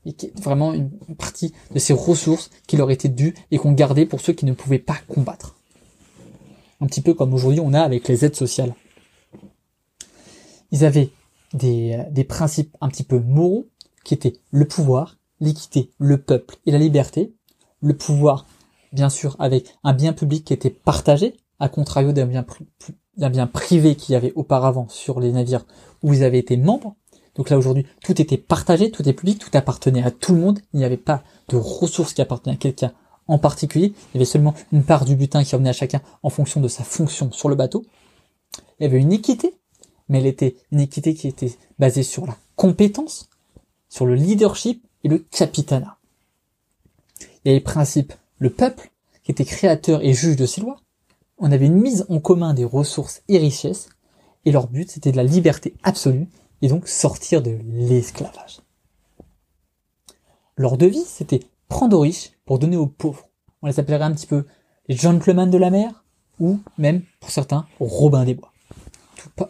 Et 0.05 0.13
qui 0.13 0.27
est 0.27 0.41
vraiment 0.41 0.73
une 0.73 0.91
partie 1.19 1.53
de 1.73 1.79
ces 1.79 1.93
ressources 1.93 2.51
qui 2.67 2.77
leur 2.77 2.91
étaient 2.91 3.09
dues 3.09 3.35
et 3.51 3.59
qu'on 3.59 3.73
gardait 3.73 4.07
pour 4.07 4.21
ceux 4.21 4.33
qui 4.33 4.47
ne 4.47 4.53
pouvaient 4.53 4.79
pas 4.79 4.99
combattre 5.09 5.57
un 6.81 6.87
petit 6.87 7.01
peu 7.01 7.15
comme 7.15 7.35
aujourd'hui 7.35 7.61
on 7.61 7.73
a 7.73 7.81
avec 7.81 8.09
les 8.09 8.25
aides 8.25 8.37
sociales. 8.37 8.75
Ils 10.73 10.85
avaient 10.85 11.11
des, 11.53 12.05
des 12.11 12.25
principes 12.25 12.77
un 12.81 12.89
petit 12.89 13.05
peu 13.05 13.19
moraux 13.19 13.67
qui 14.05 14.15
étaient 14.15 14.35
le 14.51 14.67
pouvoir, 14.67 15.17
l'équité, 15.41 15.91
le 15.99 16.19
peuple 16.19 16.57
et 16.67 16.71
la 16.71 16.79
liberté. 16.79 17.35
Le 17.81 17.97
pouvoir, 17.97 18.47
bien 18.93 19.11
sûr, 19.11 19.37
avec 19.39 19.75
un 19.85 19.93
bien 19.93 20.13
public 20.13 20.45
qui 20.45 20.53
était 20.53 20.71
partagé, 20.71 21.37
à 21.59 21.69
contrario 21.69 22.13
d'un 22.13 22.27
bien, 22.27 22.45
d'un 23.17 23.31
bien 23.31 23.47
privé 23.47 23.97
qu'il 23.97 24.13
y 24.13 24.17
avait 24.17 24.33
auparavant 24.35 24.89
sur 24.89 25.21
les 25.21 25.33
navires 25.33 25.67
où 26.03 26.13
ils 26.13 26.25
avaient 26.25 26.39
été 26.39 26.57
membres. 26.57 26.97
Donc 27.35 27.51
là 27.51 27.59
aujourd'hui, 27.59 27.87
tout 28.03 28.21
était 28.21 28.39
partagé, 28.39 28.91
tout 28.91 29.03
était 29.03 29.13
public, 29.13 29.39
tout 29.39 29.51
appartenait 29.57 30.03
à 30.03 30.11
tout 30.11 30.35
le 30.35 30.41
monde. 30.41 30.61
Il 30.73 30.79
n'y 30.79 30.85
avait 30.85 30.97
pas 30.97 31.23
de 31.49 31.57
ressources 31.57 32.15
qui 32.15 32.23
appartenaient 32.23 32.55
à 32.55 32.59
quelqu'un 32.59 32.93
en 33.29 33.39
particulier. 33.39 33.93
Il 34.13 34.15
y 34.15 34.19
avait 34.19 34.25
seulement 34.25 34.55
une 34.73 34.85
part 34.85 35.05
du 35.05 35.17
butin 35.17 35.45
qui 35.45 35.55
revenait 35.55 35.71
à 35.71 35.75
chacun 35.75 36.01
en 36.23 36.31
fonction 36.31 36.61
de 36.61 36.69
sa 36.69 36.85
fonction 36.85 37.31
sur 37.33 37.49
le 37.49 37.55
bateau. 37.55 37.85
Il 38.79 38.85
y 38.85 38.87
avait 38.87 38.99
une 38.99 39.13
équité, 39.13 39.55
mais 40.09 40.19
elle 40.19 40.27
était 40.27 40.57
une 40.73 40.81
équité 40.81 41.15
qui 41.15 41.29
était 41.29 41.57
basée 41.79 42.03
sur 42.03 42.27
la 42.27 42.37
compétence, 42.55 43.29
sur 43.89 44.07
le 44.07 44.15
leadership 44.15 44.85
et 45.05 45.09
le 45.09 45.19
capitanat. 45.19 45.99
Il 47.21 47.49
y 47.49 47.51
avait 47.51 47.59
le 47.59 47.65
principe, 47.65 48.13
le 48.39 48.51
peuple, 48.51 48.91
qui 49.23 49.31
était 49.31 49.45
créateur 49.45 50.03
et 50.03 50.13
juge 50.13 50.37
de 50.37 50.47
ses 50.47 50.61
lois. 50.61 50.81
On 51.39 51.53
avait 51.53 51.67
une 51.67 51.81
mise 51.81 52.07
en 52.09 52.21
commun 52.21 52.55
des 52.55 52.65
ressources 52.65 53.23
et 53.29 53.39
richesses, 53.39 53.89
et 54.45 54.53
leur 54.53 54.69
but 54.69 54.91
c'était 54.91 55.13
de 55.13 55.17
la 55.17 55.25
liberté 55.25 55.75
absolue, 55.83 56.29
et 56.63 56.69
donc 56.69 56.89
sortir 56.89 57.43
de 57.43 57.59
l'esclavage. 57.65 58.61
Leur 60.57 60.79
devise 60.79 61.07
c'était 61.07 61.41
prendre 61.69 61.97
aux 61.99 62.01
riches 62.01 62.33
pour 62.45 62.59
donner 62.59 62.77
aux 62.77 62.87
pauvres. 62.87 63.29
On 63.63 63.67
les 63.67 63.81
appellerait 63.81 64.05
un 64.05 64.13
petit 64.13 64.27
peu 64.27 64.47
les 64.89 64.97
gentlemen 64.97 65.51
de 65.51 65.59
la 65.59 65.71
mer, 65.71 66.05
ou 66.39 66.61
même, 66.79 67.03
pour 67.21 67.31
certains, 67.31 67.67
Robin 67.81 68.25
des 68.25 68.35
Bois. 68.35 68.53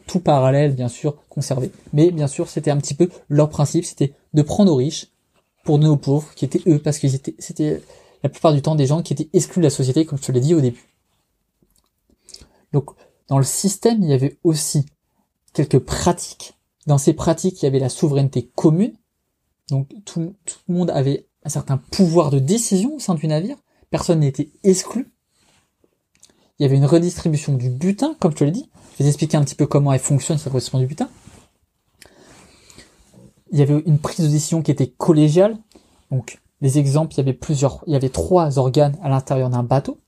Tout, 0.06 0.20
parallèle, 0.20 0.74
bien 0.74 0.88
sûr, 0.88 1.16
conservé. 1.28 1.70
Mais 1.92 2.10
bien 2.10 2.26
sûr, 2.26 2.48
c'était 2.48 2.70
un 2.70 2.76
petit 2.78 2.94
peu 2.94 3.08
leur 3.28 3.48
principe, 3.48 3.84
c'était 3.84 4.14
de 4.34 4.42
prendre 4.42 4.72
aux 4.72 4.76
riches 4.76 5.08
pour 5.64 5.78
donner 5.78 5.90
aux 5.90 5.96
pauvres, 5.96 6.32
qui 6.34 6.44
étaient 6.44 6.62
eux, 6.66 6.78
parce 6.78 7.02
étaient, 7.02 7.34
c'était 7.38 7.82
la 8.22 8.28
plupart 8.28 8.52
du 8.52 8.62
temps 8.62 8.74
des 8.74 8.86
gens 8.86 9.02
qui 9.02 9.12
étaient 9.12 9.28
exclus 9.32 9.60
de 9.60 9.66
la 9.66 9.70
société, 9.70 10.04
comme 10.04 10.18
je 10.18 10.24
te 10.24 10.32
l'ai 10.32 10.40
dit 10.40 10.54
au 10.54 10.60
début. 10.60 10.84
Donc, 12.72 12.90
dans 13.28 13.38
le 13.38 13.44
système, 13.44 14.02
il 14.02 14.08
y 14.08 14.12
avait 14.12 14.38
aussi 14.44 14.86
quelques 15.52 15.78
pratiques. 15.78 16.54
Dans 16.86 16.98
ces 16.98 17.14
pratiques, 17.14 17.62
il 17.62 17.64
y 17.64 17.68
avait 17.68 17.78
la 17.78 17.88
souveraineté 17.88 18.50
commune. 18.54 18.94
Donc, 19.68 19.88
tout, 20.04 20.34
tout 20.44 20.58
le 20.68 20.74
monde 20.74 20.90
avait 20.90 21.26
un 21.42 21.48
certain 21.48 21.78
pouvoir 21.78 22.30
de 22.30 22.38
décision 22.38 22.94
au 22.94 22.98
sein 22.98 23.14
du 23.14 23.26
navire. 23.26 23.56
Personne 23.90 24.20
n'était 24.20 24.50
exclu. 24.62 25.10
Il 26.58 26.62
y 26.62 26.66
avait 26.66 26.76
une 26.76 26.86
redistribution 26.86 27.54
du 27.54 27.70
butin, 27.70 28.16
comme 28.20 28.32
je 28.32 28.36
te 28.36 28.44
l'ai 28.44 28.50
dit. 28.50 28.70
Je 28.96 29.02
vais 29.02 29.10
t'expliquer 29.10 29.36
un 29.36 29.44
petit 29.44 29.54
peu 29.54 29.66
comment 29.66 29.92
elle 29.92 30.00
fonctionne, 30.00 30.38
cette 30.38 30.50
redistribution 30.50 30.78
du 30.78 30.86
butin. 30.86 31.10
Il 33.52 33.58
y 33.58 33.62
avait 33.62 33.82
une 33.84 33.98
prise 33.98 34.24
de 34.24 34.30
décision 34.30 34.62
qui 34.62 34.70
était 34.70 34.88
collégiale. 34.88 35.58
Donc, 36.10 36.40
les 36.62 36.78
exemples, 36.78 37.12
il 37.12 37.18
y 37.18 37.20
avait 37.20 37.34
plusieurs, 37.34 37.84
il 37.86 37.92
y 37.92 37.96
avait 37.96 38.08
trois 38.08 38.58
organes 38.58 38.96
à 39.02 39.10
l'intérieur 39.10 39.50
d'un 39.50 39.62
bateau, 39.62 39.98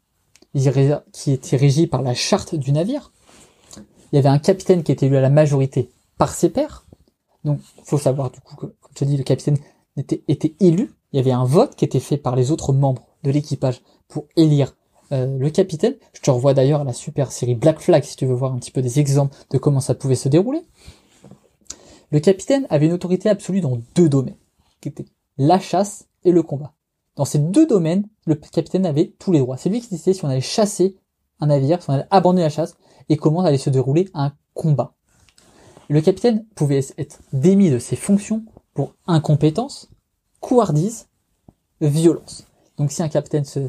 qui 1.12 1.33
étaient 1.33 1.57
régis 1.59 1.87
par 1.87 2.00
la 2.00 2.14
charte 2.14 2.54
du 2.54 2.73
navire. 2.73 3.12
Il 4.11 4.16
y 4.16 4.18
avait 4.18 4.30
un 4.30 4.38
capitaine 4.38 4.83
qui 4.83 4.90
était 4.90 5.07
élu 5.07 5.18
à 5.18 5.21
la 5.21 5.28
majorité 5.28 5.90
par 6.16 6.33
ses 6.35 6.49
pairs. 6.49 6.87
Donc, 7.45 7.61
faut 7.85 7.99
savoir, 7.99 8.30
du 8.30 8.40
coup, 8.40 8.57
comme 8.57 8.73
je 8.95 8.99
te 9.00 9.04
dis, 9.04 9.18
le 9.18 9.23
capitaine 9.23 9.59
était, 9.99 10.25
était 10.28 10.54
élu. 10.61 10.95
Il 11.12 11.18
y 11.18 11.21
avait 11.21 11.30
un 11.33 11.45
vote 11.45 11.76
qui 11.76 11.85
était 11.85 12.00
fait 12.00 12.16
par 12.16 12.37
les 12.37 12.50
autres 12.50 12.73
membres 12.73 13.04
de 13.23 13.30
l'équipage 13.30 13.83
pour 14.09 14.25
élire 14.37 14.75
euh, 15.12 15.38
le 15.38 15.50
capitaine. 15.50 15.94
Je 16.12 16.20
te 16.20 16.30
revois 16.30 16.54
d'ailleurs 16.54 16.82
à 16.82 16.84
la 16.84 16.92
super 16.92 17.32
série 17.32 17.54
Black 17.54 17.80
Flag 17.80 18.04
si 18.04 18.16
tu 18.16 18.26
veux 18.26 18.34
voir 18.34 18.52
un 18.52 18.58
petit 18.58 18.70
peu 18.70 18.82
des 18.82 18.98
exemples 18.98 19.36
de 19.50 19.58
comment 19.58 19.80
ça 19.80 19.94
pouvait 19.94 20.14
se 20.14 20.28
dérouler. 20.28 20.62
Le 22.10 22.20
capitaine 22.20 22.66
avait 22.70 22.86
une 22.86 22.92
autorité 22.92 23.28
absolue 23.28 23.60
dans 23.60 23.78
deux 23.94 24.08
domaines, 24.08 24.36
qui 24.80 24.88
étaient 24.88 25.06
la 25.36 25.58
chasse 25.58 26.06
et 26.24 26.32
le 26.32 26.42
combat. 26.42 26.72
Dans 27.16 27.24
ces 27.24 27.38
deux 27.38 27.66
domaines, 27.66 28.06
le 28.26 28.34
capitaine 28.34 28.86
avait 28.86 29.12
tous 29.18 29.32
les 29.32 29.40
droits. 29.40 29.56
C'est 29.56 29.68
lui 29.68 29.80
qui 29.80 29.90
décidait 29.90 30.14
si 30.14 30.24
on 30.24 30.28
allait 30.28 30.40
chasser 30.40 30.96
un 31.40 31.46
navire, 31.46 31.82
si 31.82 31.90
on 31.90 31.94
allait 31.94 32.06
abandonner 32.10 32.42
la 32.42 32.50
chasse, 32.50 32.76
et 33.08 33.16
comment 33.16 33.40
allait 33.40 33.58
se 33.58 33.70
dérouler 33.70 34.08
un 34.14 34.32
combat. 34.54 34.94
Le 35.88 36.00
capitaine 36.00 36.44
pouvait 36.54 36.84
être 36.98 37.20
démis 37.32 37.70
de 37.70 37.78
ses 37.78 37.96
fonctions 37.96 38.44
pour 38.74 38.94
incompétence, 39.06 39.88
couardise, 40.40 41.08
violence. 41.80 42.46
Donc 42.76 42.92
si 42.92 43.02
un 43.02 43.08
capitaine 43.08 43.44
se 43.44 43.68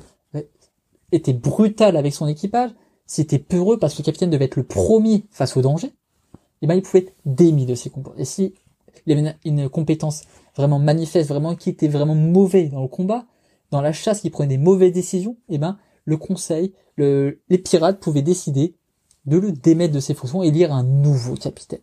était 1.11 1.33
brutal 1.33 1.97
avec 1.97 2.13
son 2.13 2.27
équipage, 2.27 2.71
c'était 3.05 3.39
peureux 3.39 3.79
parce 3.79 3.93
que 3.93 4.01
le 4.01 4.05
capitaine 4.05 4.29
devait 4.29 4.45
être 4.45 4.55
le 4.55 4.63
premier 4.63 5.25
face 5.31 5.57
au 5.57 5.61
danger, 5.61 5.87
et 5.87 6.65
eh 6.65 6.67
ben 6.67 6.75
il 6.75 6.81
pouvait 6.81 6.99
être 6.99 7.13
démis 7.25 7.65
de 7.65 7.73
ses 7.73 7.89
compétences. 7.89 8.19
Et 8.19 8.25
si 8.25 8.53
il 9.05 9.17
avait 9.17 9.35
une, 9.45 9.69
compétence 9.69 10.23
vraiment 10.55 10.77
manifeste, 10.77 11.29
vraiment 11.29 11.55
qui 11.55 11.69
était 11.69 11.87
vraiment 11.87 12.15
mauvais 12.15 12.67
dans 12.67 12.81
le 12.81 12.87
combat, 12.87 13.25
dans 13.71 13.81
la 13.81 13.93
chasse, 13.93 14.21
qui 14.21 14.29
prenait 14.29 14.49
des 14.49 14.57
mauvaises 14.57 14.91
décisions, 14.91 15.37
et 15.49 15.55
eh 15.55 15.57
ben 15.57 15.77
le 16.05 16.17
conseil, 16.17 16.73
le, 16.95 17.39
les 17.49 17.57
pirates 17.57 17.99
pouvaient 17.99 18.21
décider 18.21 18.75
de 19.25 19.37
le 19.37 19.51
démettre 19.51 19.93
de 19.93 19.99
ses 19.99 20.13
fonctions 20.13 20.43
et 20.43 20.51
lire 20.51 20.73
un 20.73 20.83
nouveau 20.83 21.35
capitaine. 21.35 21.81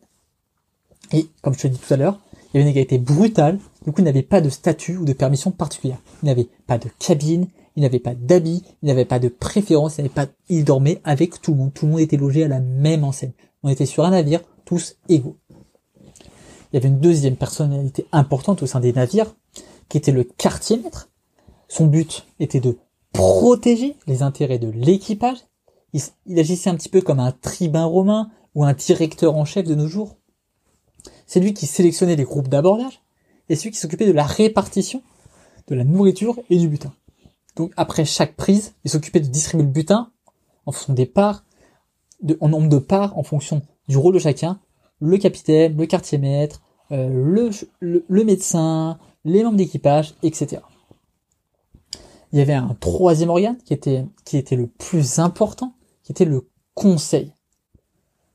Et 1.12 1.28
comme 1.42 1.54
je 1.54 1.60
te 1.60 1.68
dit 1.68 1.78
tout 1.78 1.94
à 1.94 1.96
l'heure, 1.96 2.20
il 2.32 2.58
y 2.58 2.60
avait 2.60 2.62
une 2.62 2.70
égalité 2.70 2.98
brutale, 2.98 3.58
du 3.84 3.92
coup 3.92 4.00
il 4.00 4.04
n'avait 4.04 4.22
pas 4.22 4.40
de 4.40 4.48
statut 4.48 4.96
ou 4.96 5.04
de 5.04 5.12
permission 5.12 5.50
particulière. 5.50 6.00
Il 6.22 6.26
n'avait 6.26 6.48
pas 6.66 6.78
de 6.78 6.88
cabine, 6.98 7.48
il 7.76 7.82
n'avait 7.82 8.00
pas 8.00 8.14
d'habits, 8.14 8.62
il 8.82 8.86
n'avait 8.86 9.04
pas 9.04 9.18
de 9.18 9.28
préférence, 9.28 10.00
il 10.48 10.64
dormait 10.64 11.00
avec 11.04 11.40
tout 11.42 11.52
le 11.52 11.58
monde. 11.58 11.74
Tout 11.74 11.86
le 11.86 11.92
monde 11.92 12.00
était 12.00 12.16
logé 12.16 12.44
à 12.44 12.48
la 12.48 12.60
même 12.60 13.04
enseigne. 13.04 13.32
On 13.62 13.68
était 13.68 13.86
sur 13.86 14.04
un 14.04 14.10
navire, 14.10 14.40
tous 14.64 14.96
égaux. 15.08 15.36
Il 16.72 16.74
y 16.74 16.76
avait 16.78 16.88
une 16.88 17.00
deuxième 17.00 17.36
personnalité 17.36 18.06
importante 18.12 18.62
au 18.62 18.66
sein 18.66 18.80
des 18.80 18.92
navires, 18.92 19.34
qui 19.88 19.98
était 19.98 20.12
le 20.12 20.24
quartier 20.24 20.78
maître. 20.78 21.10
Son 21.68 21.86
but 21.86 22.26
était 22.40 22.60
de 22.60 22.78
protéger 23.12 23.96
les 24.06 24.22
intérêts 24.22 24.58
de 24.58 24.68
l'équipage. 24.68 25.38
Il, 25.92 26.00
il, 26.26 26.38
agissait 26.38 26.70
un 26.70 26.74
petit 26.74 26.88
peu 26.88 27.00
comme 27.00 27.20
un 27.20 27.32
tribun 27.32 27.84
romain 27.84 28.30
ou 28.54 28.64
un 28.64 28.72
directeur 28.72 29.36
en 29.36 29.44
chef 29.44 29.66
de 29.66 29.74
nos 29.74 29.86
jours. 29.86 30.16
C'est 31.26 31.40
lui 31.40 31.54
qui 31.54 31.66
sélectionnait 31.66 32.16
les 32.16 32.24
groupes 32.24 32.48
d'abordage 32.48 33.02
et 33.48 33.56
celui 33.56 33.70
qui 33.70 33.78
s'occupait 33.78 34.06
de 34.06 34.12
la 34.12 34.24
répartition 34.24 35.02
de 35.68 35.74
la 35.74 35.84
nourriture 35.84 36.40
et 36.50 36.58
du 36.58 36.68
butin. 36.68 36.92
Donc 37.56 37.72
après 37.76 38.04
chaque 38.04 38.36
prise, 38.36 38.74
il 38.84 38.90
s'occupait 38.90 39.20
de 39.20 39.26
distribuer 39.26 39.64
le 39.64 39.72
butin 39.72 40.10
en 40.66 40.72
fonction 40.72 40.92
des 40.92 41.06
parts, 41.06 41.44
en 42.40 42.48
nombre 42.48 42.68
de 42.68 42.78
parts, 42.78 43.16
en 43.18 43.22
fonction 43.22 43.62
du 43.88 43.96
rôle 43.96 44.14
de 44.14 44.18
chacun, 44.18 44.60
le 45.00 45.16
capitaine, 45.18 45.76
le 45.76 45.86
quartier 45.86 46.18
maître, 46.18 46.62
euh, 46.92 47.08
le, 47.08 47.50
le, 47.80 48.24
médecin, 48.24 48.98
les 49.24 49.42
membres 49.42 49.56
d'équipage, 49.56 50.14
etc. 50.22 50.62
Il 52.32 52.38
y 52.38 52.42
avait 52.42 52.54
un 52.54 52.76
troisième 52.80 53.30
organe 53.30 53.56
qui 53.58 53.72
était, 53.72 54.04
qui 54.24 54.36
était 54.36 54.56
le 54.56 54.66
plus 54.66 55.18
important, 55.18 55.74
qui 56.02 56.12
était 56.12 56.24
le 56.24 56.48
conseil. 56.74 57.32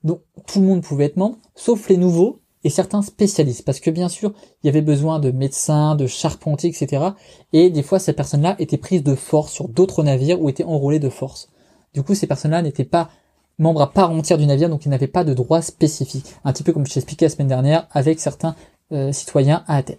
Donc 0.04 0.22
tout 0.48 0.60
le 0.60 0.66
monde 0.66 0.82
pouvait 0.82 1.06
être 1.06 1.18
membre, 1.18 1.38
sauf 1.56 1.88
les 1.90 1.98
nouveaux 1.98 2.41
et 2.64 2.70
certains 2.70 3.02
spécialistes, 3.02 3.66
parce 3.66 3.80
que 3.80 3.90
bien 3.90 4.10
sûr, 4.10 4.34
il 4.62 4.68
y 4.68 4.70
avait 4.70 4.82
besoin 4.82 5.20
de 5.20 5.32
médecins, 5.32 5.96
de 5.96 6.08
charpentiers, 6.08 6.70
etc. 6.70 7.10
Et 7.54 7.70
des 7.70 7.84
fois, 7.84 8.00
ces 8.00 8.14
personnes-là 8.14 8.56
étaient 8.60 8.78
prises 8.78 9.04
de 9.04 9.16
force 9.16 9.52
sur 9.52 9.68
d'autres 9.68 10.04
navires 10.04 10.42
ou 10.42 10.50
étaient 10.50 10.64
enrôlées 10.64 11.00
de 11.00 11.10
force. 11.10 11.50
Du 11.94 12.04
coup, 12.04 12.14
ces 12.14 12.28
personnes-là 12.28 12.62
n'étaient 12.62 12.86
pas 12.86 13.10
membres 13.58 13.82
à 13.82 13.92
part 13.92 14.12
entière 14.12 14.38
du 14.38 14.46
navire, 14.46 14.70
donc 14.70 14.86
ils 14.86 14.90
n'avaient 14.90 15.08
pas 15.08 15.24
de 15.24 15.34
droits 15.34 15.62
spécifiques. 15.62 16.34
Un 16.44 16.54
petit 16.54 16.64
peu 16.64 16.74
comme 16.74 16.86
je 16.86 16.94
t'ai 16.94 17.00
expliqué 17.00 17.26
la 17.26 17.30
semaine 17.30 17.48
dernière 17.48 17.88
avec 17.92 18.20
certains 18.20 18.56
euh, 18.92 19.12
citoyens 19.12 19.64
à 19.68 19.78
Athènes. 19.78 19.98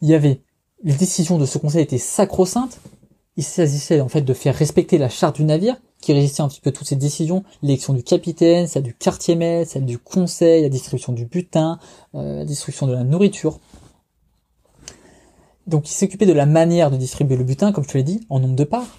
Il 0.00 0.08
y 0.08 0.14
avait 0.14 0.42
les 0.84 0.94
décisions 0.94 1.38
de 1.38 1.46
ce 1.46 1.58
conseil 1.58 1.82
étaient 1.82 1.98
sacro-saintes. 1.98 2.78
Il 3.36 3.44
s'agissait 3.44 4.00
en 4.00 4.08
fait 4.08 4.22
de 4.22 4.34
faire 4.34 4.54
respecter 4.54 4.98
la 4.98 5.08
charte 5.08 5.36
du 5.36 5.44
navire, 5.44 5.76
qui 6.00 6.12
régissait 6.12 6.42
un 6.42 6.48
petit 6.48 6.60
peu 6.60 6.70
toutes 6.70 6.86
ces 6.86 6.96
décisions, 6.96 7.44
l'élection 7.62 7.92
du 7.92 8.02
capitaine, 8.02 8.66
celle 8.66 8.84
du 8.84 8.94
quartier 8.94 9.34
maître, 9.34 9.72
celle 9.72 9.84
du 9.84 9.98
conseil, 9.98 10.62
la 10.62 10.68
distribution 10.68 11.12
du 11.12 11.26
butin, 11.26 11.78
euh, 12.14 12.38
la 12.38 12.44
distribution 12.44 12.86
de 12.86 12.92
la 12.92 13.04
nourriture. 13.04 13.58
Donc 15.66 15.88
il 15.90 15.92
s'occupait 15.92 16.26
de 16.26 16.32
la 16.32 16.46
manière 16.46 16.90
de 16.90 16.96
distribuer 16.96 17.36
le 17.36 17.44
butin, 17.44 17.72
comme 17.72 17.84
je 17.84 17.90
te 17.90 17.98
l'ai 17.98 18.04
dit, 18.04 18.20
en 18.30 18.40
nombre 18.40 18.56
de 18.56 18.64
parts. 18.64 18.98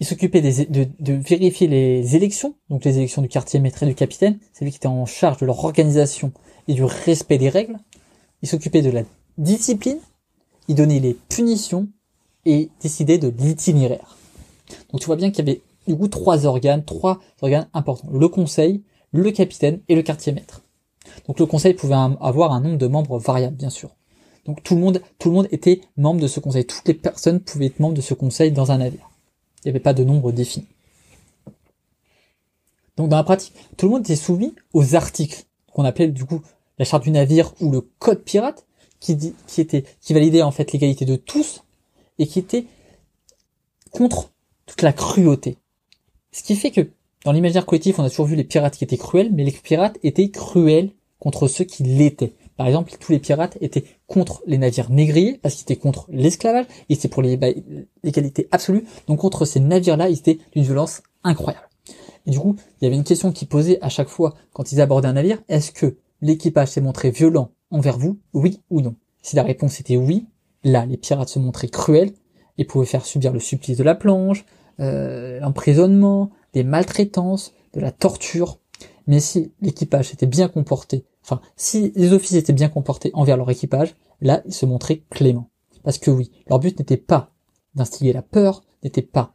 Il 0.00 0.06
s'occupait 0.06 0.42
de, 0.42 1.12
vérifier 1.12 1.68
les 1.68 2.16
élections, 2.16 2.54
donc 2.68 2.84
les 2.84 2.96
élections 2.98 3.22
du 3.22 3.28
quartier 3.28 3.60
maître 3.60 3.82
et 3.82 3.86
du 3.86 3.94
capitaine, 3.94 4.38
c'est 4.52 4.64
lui 4.64 4.72
qui 4.72 4.78
était 4.78 4.86
en 4.86 5.06
charge 5.06 5.38
de 5.38 5.46
leur 5.46 5.64
organisation 5.64 6.32
et 6.66 6.74
du 6.74 6.82
respect 6.82 7.38
des 7.38 7.48
règles. 7.48 7.78
Il 8.42 8.48
s'occupait 8.48 8.82
de 8.82 8.90
la 8.90 9.02
discipline, 9.38 9.98
il 10.68 10.74
donnait 10.74 10.98
les 10.98 11.14
punitions 11.14 11.88
et 12.44 12.70
décidait 12.80 13.18
de 13.18 13.32
l'itinéraire. 13.38 14.16
Donc 14.90 15.00
tu 15.00 15.06
vois 15.06 15.16
bien 15.16 15.30
qu'il 15.30 15.46
y 15.46 15.50
avait 15.50 15.62
du 15.86 15.96
coup 15.96 16.08
trois 16.08 16.46
organes, 16.46 16.84
trois 16.84 17.20
organes 17.42 17.68
importants. 17.74 18.08
Le 18.10 18.28
conseil, 18.28 18.82
le 19.12 19.30
capitaine 19.30 19.80
et 19.88 19.94
le 19.94 20.02
quartier 20.02 20.32
maître. 20.32 20.62
Donc 21.26 21.38
le 21.38 21.46
conseil 21.46 21.74
pouvait 21.74 21.94
avoir 21.94 22.52
un 22.52 22.60
nombre 22.60 22.78
de 22.78 22.86
membres 22.86 23.18
variable, 23.18 23.56
bien 23.56 23.70
sûr. 23.70 23.90
Donc 24.46 24.62
tout 24.62 24.74
le 24.74 24.80
monde, 24.80 25.02
tout 25.18 25.28
le 25.28 25.34
monde 25.34 25.48
était 25.50 25.80
membre 25.96 26.20
de 26.20 26.26
ce 26.26 26.40
conseil. 26.40 26.66
Toutes 26.66 26.86
les 26.86 26.94
personnes 26.94 27.40
pouvaient 27.40 27.66
être 27.66 27.80
membres 27.80 27.94
de 27.94 28.00
ce 28.00 28.14
conseil 28.14 28.52
dans 28.52 28.72
un 28.72 28.78
navire. 28.78 29.10
Il 29.64 29.68
n'y 29.68 29.70
avait 29.70 29.80
pas 29.80 29.94
de 29.94 30.04
nombre 30.04 30.32
défini. 30.32 30.66
Donc 32.96 33.08
dans 33.08 33.16
la 33.16 33.24
pratique, 33.24 33.54
tout 33.76 33.86
le 33.86 33.92
monde 33.92 34.02
était 34.02 34.16
soumis 34.16 34.54
aux 34.72 34.94
articles 34.94 35.44
qu'on 35.72 35.84
appelait 35.84 36.08
du 36.08 36.24
coup 36.24 36.42
la 36.78 36.84
charte 36.84 37.02
du 37.02 37.10
navire 37.10 37.52
ou 37.60 37.70
le 37.70 37.80
code 37.80 38.22
pirate, 38.22 38.66
qui, 39.00 39.34
était, 39.58 39.84
qui 40.00 40.14
validait 40.14 40.42
en 40.42 40.50
fait 40.50 40.72
l'égalité 40.72 41.04
de 41.04 41.16
tous 41.16 41.62
et 42.18 42.26
qui 42.26 42.38
était 42.38 42.64
contre 43.90 44.30
toute 44.66 44.82
la 44.82 44.92
cruauté. 44.92 45.58
Ce 46.32 46.42
qui 46.42 46.56
fait 46.56 46.70
que 46.70 46.88
dans 47.24 47.32
l'imaginaire 47.32 47.64
collectif, 47.64 47.98
on 47.98 48.04
a 48.04 48.10
toujours 48.10 48.26
vu 48.26 48.36
les 48.36 48.44
pirates 48.44 48.76
qui 48.76 48.84
étaient 48.84 48.98
cruels, 48.98 49.30
mais 49.32 49.44
les 49.44 49.52
pirates 49.52 49.98
étaient 50.02 50.30
cruels 50.30 50.90
contre 51.18 51.48
ceux 51.48 51.64
qui 51.64 51.82
l'étaient. 51.82 52.34
Par 52.56 52.66
exemple, 52.66 52.92
tous 53.00 53.12
les 53.12 53.18
pirates 53.18 53.56
étaient 53.60 53.84
contre 54.06 54.42
les 54.46 54.58
navires 54.58 54.90
négriers, 54.90 55.38
parce 55.42 55.54
qu'ils 55.54 55.62
étaient 55.62 55.76
contre 55.76 56.06
l'esclavage, 56.10 56.66
ils 56.88 56.96
étaient 56.96 57.08
pour 57.08 57.22
l'égalité 57.22 58.48
absolue. 58.52 58.84
Donc 59.06 59.20
contre 59.20 59.44
ces 59.44 59.60
navires-là, 59.60 60.08
ils 60.08 60.18
étaient 60.18 60.38
d'une 60.52 60.64
violence 60.64 61.02
incroyable. 61.24 61.68
Et 62.26 62.30
du 62.30 62.38
coup, 62.38 62.56
il 62.80 62.84
y 62.84 62.86
avait 62.86 62.96
une 62.96 63.04
question 63.04 63.32
qui 63.32 63.46
posait 63.46 63.78
à 63.82 63.88
chaque 63.88 64.08
fois 64.08 64.34
quand 64.52 64.72
ils 64.72 64.80
abordaient 64.80 65.08
un 65.08 65.14
navire, 65.14 65.42
est-ce 65.48 65.72
que 65.72 65.96
l'équipage 66.20 66.68
s'est 66.68 66.80
montré 66.80 67.10
violent 67.10 67.50
envers 67.70 67.98
vous, 67.98 68.18
oui 68.32 68.60
ou 68.70 68.80
non? 68.80 68.94
Si 69.22 69.34
la 69.34 69.42
réponse 69.42 69.80
était 69.80 69.96
oui, 69.96 70.26
là, 70.62 70.86
les 70.86 70.96
pirates 70.96 71.28
se 71.28 71.38
montraient 71.38 71.68
cruels 71.68 72.12
ils 72.58 72.66
pouvaient 72.66 72.86
faire 72.86 73.04
subir 73.04 73.32
le 73.32 73.40
supplice 73.40 73.76
de 73.76 73.84
la 73.84 73.94
planche, 73.94 74.44
euh, 74.80 75.40
l'emprisonnement, 75.40 76.30
des 76.52 76.64
maltraitances, 76.64 77.52
de 77.72 77.80
la 77.80 77.90
torture. 77.90 78.58
Mais 79.06 79.20
si 79.20 79.52
l'équipage 79.60 80.08
s'était 80.10 80.26
bien 80.26 80.48
comporté, 80.48 81.04
enfin, 81.22 81.40
si 81.56 81.92
les 81.94 82.12
officiers 82.12 82.38
étaient 82.38 82.52
bien 82.52 82.68
comportés 82.68 83.10
envers 83.14 83.36
leur 83.36 83.50
équipage, 83.50 83.94
là, 84.20 84.42
ils 84.46 84.54
se 84.54 84.66
montraient 84.66 85.02
cléments. 85.10 85.50
Parce 85.82 85.98
que 85.98 86.10
oui, 86.10 86.30
leur 86.48 86.58
but 86.58 86.78
n'était 86.78 86.96
pas 86.96 87.32
d'instiller 87.74 88.12
la 88.12 88.22
peur, 88.22 88.64
n'était 88.82 89.02
pas 89.02 89.34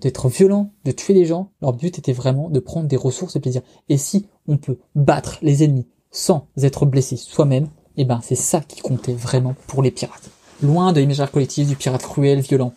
d'être 0.00 0.28
violents, 0.28 0.72
de 0.84 0.92
tuer 0.92 1.14
les 1.14 1.24
gens. 1.24 1.52
Leur 1.60 1.72
but 1.72 1.98
était 1.98 2.12
vraiment 2.12 2.50
de 2.50 2.60
prendre 2.60 2.88
des 2.88 2.96
ressources 2.96 3.36
et 3.36 3.40
plaisir. 3.40 3.62
Et 3.88 3.96
si 3.96 4.26
on 4.46 4.58
peut 4.58 4.78
battre 4.94 5.38
les 5.42 5.64
ennemis 5.64 5.86
sans 6.10 6.48
être 6.60 6.86
blessé 6.86 7.16
soi-même, 7.16 7.68
eh 7.96 8.04
ben 8.04 8.20
c'est 8.22 8.34
ça 8.34 8.60
qui 8.60 8.80
comptait 8.80 9.14
vraiment 9.14 9.54
pour 9.66 9.82
les 9.82 9.90
pirates. 9.90 10.30
Loin 10.62 10.92
de 10.92 11.00
l'imaginaire 11.00 11.30
collectif 11.30 11.66
du 11.66 11.76
pirate 11.76 12.02
cruel, 12.02 12.40
violent. 12.40 12.72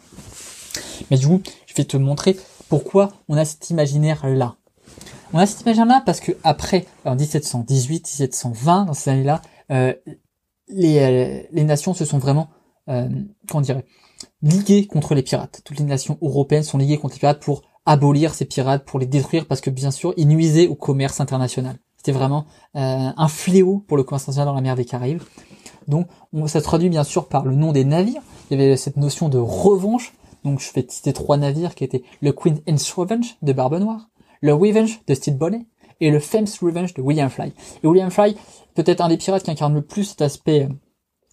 Mais 1.12 1.18
du 1.18 1.28
coup, 1.28 1.42
je 1.68 1.74
vais 1.76 1.86
te 1.86 1.98
montrer 1.98 2.38
pourquoi 2.70 3.12
on 3.28 3.38
a 3.38 3.46
cet 3.46 3.70
imaginaire 3.70 4.28
là. 4.28 4.56
On 5.34 5.40
a 5.40 5.46
cet 5.46 5.62
imaginaire 5.62 5.88
là 5.88 6.04
parce 6.06 6.20
que 6.20 6.32
après, 6.44 6.86
en 7.04 7.16
1718, 7.16 8.08
1720, 8.20 8.86
dans 8.86 8.94
ces 8.94 9.10
années-là, 9.12 9.42
euh, 9.72 9.94
les, 10.68 11.00
euh, 11.00 11.44
les 11.52 11.64
nations 11.64 11.94
se 11.94 12.06
sont 12.06 12.18
vraiment, 12.18 12.50
euh, 12.90 13.08
comment 13.48 13.62
dirait, 13.62 13.86
liguées 14.42 14.88
contre 14.88 15.16
les 15.16 15.24
pirates. 15.24 15.62
Toutes 15.64 15.80
les 15.80 15.86
nations 15.86 16.18
européennes 16.22 16.64
sont 16.64 16.78
liguées 16.78 16.98
contre 16.98 17.16
les 17.16 17.20
pirates 17.20 17.42
pour 17.42 17.64
abolir 17.86 18.34
ces 18.34 18.46
pirates, 18.46 18.86
pour 18.86 19.00
les 19.00 19.06
détruire, 19.06 19.46
parce 19.46 19.62
que 19.62 19.70
bien 19.70 19.92
sûr, 19.92 20.14
ils 20.18 20.28
nuisaient 20.28 20.68
au 20.68 20.76
commerce 20.76 21.20
international. 21.20 21.78
C'était 21.98 22.12
vraiment 22.12 22.46
euh, 22.76 23.10
un 23.16 23.28
fléau 23.28 23.84
pour 23.88 23.98
le 23.98 24.04
commerce 24.04 24.24
international 24.24 24.48
dans 24.48 24.56
la 24.56 24.62
mer 24.62 24.76
des 24.76 24.86
Caraïbes. 24.86 25.22
Donc, 25.88 26.08
on, 26.34 26.48
ça 26.48 26.60
se 26.60 26.66
traduit 26.66 26.90
bien 26.90 27.04
sûr 27.04 27.28
par 27.28 27.46
le 27.46 27.56
nom 27.56 27.72
des 27.72 27.86
navires. 27.86 28.22
Il 28.50 28.60
y 28.60 28.64
avait 28.64 28.78
cette 28.78 28.98
notion 28.98 29.30
de 29.30 29.38
revanche. 29.38 30.14
Donc, 30.44 30.60
je 30.60 30.72
vais 30.74 30.86
citer 30.88 31.14
trois 31.14 31.38
navires 31.38 31.76
qui 31.76 31.84
étaient 31.84 32.04
le 32.22 32.32
Queen 32.32 32.60
Anne's 32.68 32.92
Revenge 32.92 33.38
de 33.42 33.54
Barbe 33.54 33.80
Noire, 33.80 34.10
le 34.42 34.54
Revenge 34.54 35.02
de 35.08 35.14
Steve 35.14 35.38
Bonnet 35.38 35.66
et 36.02 36.12
le 36.12 36.20
Famous 36.20 36.48
Revenge 36.62 36.94
de 36.94 37.02
William 37.02 37.30
Fly. 37.30 37.54
Et 37.84 37.88
William 37.88 38.12
Fly, 38.12 38.36
peut-être 38.74 39.02
un 39.02 39.10
des 39.10 39.18
pirates 39.18 39.44
qui 39.44 39.52
incarne 39.52 39.74
le 39.74 39.82
plus 39.82 40.04
cet 40.04 40.22
aspect 40.22 40.64
euh, 40.64 40.74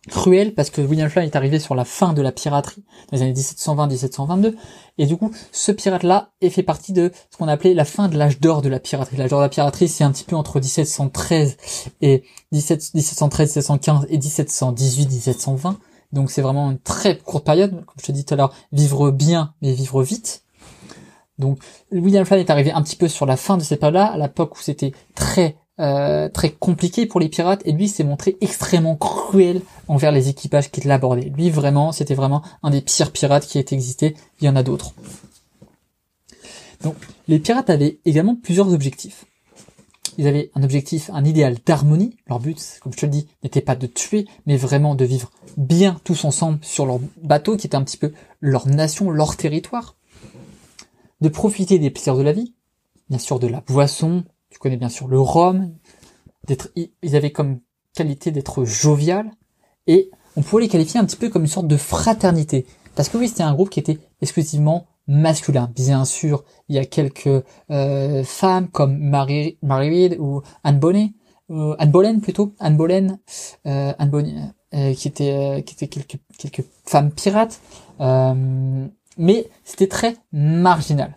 cruel 0.08 0.54
parce 0.54 0.70
que 0.70 0.80
William 0.80 1.08
Fly 1.08 1.26
est 1.26 1.36
arrivé 1.36 1.60
sur 1.60 1.74
la 1.74 1.84
fin 1.84 2.12
de 2.12 2.22
la 2.22 2.32
piraterie 2.32 2.82
dans 3.10 3.16
les 3.16 3.22
années 3.22 3.34
1720-1722 3.34 4.54
et 4.98 5.06
du 5.06 5.16
coup 5.16 5.30
ce 5.52 5.70
pirate 5.70 6.02
là 6.02 6.30
est 6.40 6.50
fait 6.50 6.64
partie 6.64 6.92
de 6.92 7.12
ce 7.30 7.36
qu'on 7.36 7.46
appelait 7.46 7.72
la 7.72 7.84
fin 7.84 8.08
de 8.08 8.18
l'âge 8.18 8.40
d'or 8.40 8.62
de 8.62 8.68
la 8.68 8.80
piraterie. 8.80 9.16
L'âge 9.16 9.30
d'or 9.30 9.38
de 9.38 9.44
la 9.44 9.48
piraterie 9.48 9.88
c'est 9.88 10.02
un 10.02 10.10
petit 10.10 10.24
peu 10.24 10.34
entre 10.34 10.58
1713 10.58 11.56
et 12.00 12.24
17, 12.50 12.94
1713 12.94 13.48
1715 13.48 14.06
et 14.08 14.18
1718 14.18 15.10
1720 15.10 15.78
donc 16.12 16.30
c'est 16.30 16.42
vraiment 16.42 16.70
une 16.70 16.78
très 16.78 17.18
courte 17.18 17.44
période. 17.44 17.70
Comme 17.70 17.96
je 18.00 18.06
te 18.06 18.12
dis 18.12 18.24
tout 18.24 18.34
à 18.34 18.36
l'heure 18.36 18.54
vivre 18.72 19.10
bien 19.10 19.54
mais 19.62 19.72
vivre 19.72 20.02
vite. 20.02 20.42
Donc 21.38 21.58
William 21.90 22.24
Fly 22.24 22.40
est 22.40 22.50
arrivé 22.50 22.72
un 22.72 22.82
petit 22.82 22.96
peu 22.96 23.08
sur 23.08 23.24
la 23.24 23.36
fin 23.36 23.56
de 23.56 23.62
cette 23.62 23.80
période-là, 23.80 24.06
à 24.06 24.18
l'époque 24.18 24.56
où 24.56 24.60
c'était 24.60 24.92
très 25.14 25.56
euh, 25.80 26.28
très 26.28 26.50
compliqué 26.50 27.06
pour 27.06 27.18
les 27.18 27.28
pirates 27.28 27.62
et 27.64 27.72
lui 27.72 27.88
s'est 27.88 28.04
montré 28.04 28.36
extrêmement 28.40 28.96
cruel 28.96 29.62
envers 29.88 30.12
les 30.12 30.28
équipages 30.28 30.70
qui 30.70 30.82
l'abordaient. 30.86 31.32
Lui 31.34 31.50
vraiment, 31.50 31.92
c'était 31.92 32.14
vraiment 32.14 32.42
un 32.62 32.70
des 32.70 32.82
pires 32.82 33.10
pirates 33.10 33.46
qui 33.46 33.58
ait 33.58 33.64
existé. 33.70 34.14
Il 34.40 34.44
y 34.44 34.48
en 34.48 34.56
a 34.56 34.62
d'autres. 34.62 34.92
Donc 36.82 36.96
les 37.26 37.38
pirates 37.38 37.70
avaient 37.70 37.98
également 38.04 38.36
plusieurs 38.36 38.72
objectifs. 38.72 39.24
Ils 40.18 40.26
avaient 40.26 40.50
un 40.54 40.62
objectif, 40.62 41.10
un 41.12 41.24
idéal 41.24 41.56
d'harmonie. 41.64 42.16
Leur 42.28 42.38
but, 42.38 42.78
comme 42.82 42.92
je 42.92 42.98
te 42.98 43.06
le 43.06 43.12
dis, 43.12 43.28
n'était 43.42 43.62
pas 43.62 43.76
de 43.76 43.86
tuer, 43.86 44.26
mais 44.46 44.56
vraiment 44.56 44.94
de 44.94 45.04
vivre 45.04 45.30
bien 45.56 45.98
tous 46.04 46.24
ensemble 46.24 46.58
sur 46.62 46.84
leur 46.84 47.00
bateau, 47.22 47.56
qui 47.56 47.66
était 47.66 47.76
un 47.76 47.82
petit 47.82 47.96
peu 47.96 48.12
leur 48.40 48.68
nation, 48.68 49.10
leur 49.10 49.36
territoire. 49.36 49.96
De 51.22 51.28
profiter 51.28 51.78
des 51.78 51.90
plaisirs 51.90 52.16
de 52.16 52.22
la 52.22 52.32
vie, 52.32 52.52
bien 53.08 53.18
sûr 53.18 53.38
de 53.38 53.46
la 53.46 53.60
boisson, 53.60 54.24
tu 54.52 54.58
connais 54.58 54.76
bien 54.76 54.90
sûr 54.90 55.08
le 55.08 55.18
rhum, 55.18 55.72
ils 56.76 57.16
avaient 57.16 57.32
comme 57.32 57.60
qualité 57.94 58.30
d'être 58.30 58.64
jovial, 58.64 59.30
et 59.86 60.10
on 60.36 60.42
pouvait 60.42 60.62
les 60.62 60.68
qualifier 60.68 61.00
un 61.00 61.04
petit 61.04 61.16
peu 61.16 61.30
comme 61.30 61.42
une 61.42 61.48
sorte 61.48 61.66
de 61.66 61.76
fraternité. 61.76 62.66
Parce 62.94 63.08
que 63.08 63.16
oui, 63.16 63.28
c'était 63.28 63.42
un 63.42 63.54
groupe 63.54 63.70
qui 63.70 63.80
était 63.80 63.98
exclusivement 64.20 64.86
masculin. 65.06 65.70
Bien 65.74 66.04
sûr, 66.04 66.44
il 66.68 66.76
y 66.76 66.78
a 66.78 66.84
quelques 66.84 67.44
euh, 67.70 68.24
femmes 68.24 68.68
comme 68.68 68.98
Marie, 68.98 69.58
Marie 69.62 69.88
Reed 69.88 70.20
ou 70.20 70.42
Anne 70.64 70.78
Bonnet, 70.78 71.14
euh, 71.50 71.74
Anne 71.78 71.90
Boleyn 71.90 72.20
plutôt, 72.20 72.54
Anne 72.60 72.76
Boleyn, 72.76 73.18
euh, 73.66 73.92
Anne 73.98 74.10
Bonnet, 74.10 74.34
euh, 74.74 74.94
qui 74.94 75.08
était 75.08 75.32
euh, 75.32 75.60
qui 75.62 75.74
était 75.74 75.88
quelques 75.88 76.18
quelques 76.38 76.64
femmes 76.84 77.10
pirates, 77.10 77.60
mais 79.18 79.48
c'était 79.64 79.88
très 79.88 80.16
marginal. 80.32 81.16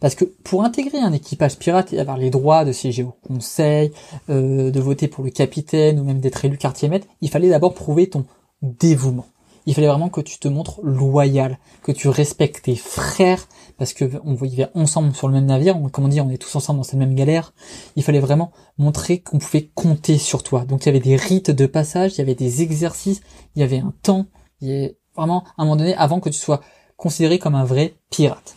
Parce 0.00 0.14
que 0.14 0.24
pour 0.24 0.64
intégrer 0.64 0.98
un 0.98 1.12
équipage 1.12 1.58
pirate 1.58 1.92
et 1.92 2.00
avoir 2.00 2.16
les 2.16 2.30
droits 2.30 2.64
de 2.64 2.72
siéger 2.72 3.02
au 3.02 3.14
conseil, 3.26 3.92
euh, 4.30 4.70
de 4.70 4.80
voter 4.80 5.08
pour 5.08 5.22
le 5.22 5.30
capitaine 5.30 6.00
ou 6.00 6.04
même 6.04 6.20
d'être 6.20 6.44
élu 6.44 6.56
quartier 6.56 6.88
maître, 6.88 7.06
il 7.20 7.30
fallait 7.30 7.50
d'abord 7.50 7.74
prouver 7.74 8.08
ton 8.08 8.24
dévouement. 8.62 9.26
Il 9.66 9.74
fallait 9.74 9.88
vraiment 9.88 10.08
que 10.08 10.22
tu 10.22 10.38
te 10.38 10.48
montres 10.48 10.80
loyal, 10.82 11.58
que 11.82 11.92
tu 11.92 12.08
respectes 12.08 12.62
tes 12.62 12.76
frères, 12.76 13.46
parce 13.76 13.92
que 13.92 14.04
on 14.24 14.34
vivait 14.34 14.68
ensemble 14.74 15.14
sur 15.14 15.28
le 15.28 15.34
même 15.34 15.44
navire, 15.44 15.76
on, 15.76 15.88
comme 15.90 16.06
on 16.06 16.08
dit, 16.08 16.20
on 16.20 16.30
est 16.30 16.38
tous 16.38 16.56
ensemble 16.56 16.78
dans 16.78 16.84
cette 16.84 16.98
même 16.98 17.14
galère. 17.14 17.52
Il 17.94 18.02
fallait 18.02 18.20
vraiment 18.20 18.52
montrer 18.78 19.20
qu'on 19.20 19.38
pouvait 19.38 19.70
compter 19.74 20.16
sur 20.16 20.42
toi. 20.42 20.64
Donc 20.64 20.84
il 20.84 20.86
y 20.86 20.88
avait 20.88 21.00
des 21.00 21.16
rites 21.16 21.50
de 21.50 21.66
passage, 21.66 22.14
il 22.14 22.18
y 22.18 22.20
avait 22.22 22.34
des 22.34 22.62
exercices, 22.62 23.20
il 23.54 23.60
y 23.60 23.62
avait 23.62 23.80
un 23.80 23.92
temps, 24.02 24.26
il 24.62 24.68
y 24.68 24.72
avait 24.72 24.98
vraiment 25.14 25.44
à 25.58 25.62
un 25.62 25.64
moment 25.64 25.76
donné 25.76 25.94
avant 25.94 26.20
que 26.20 26.30
tu 26.30 26.38
sois 26.38 26.62
considéré 26.96 27.38
comme 27.38 27.54
un 27.54 27.64
vrai 27.64 27.94
pirate 28.10 28.56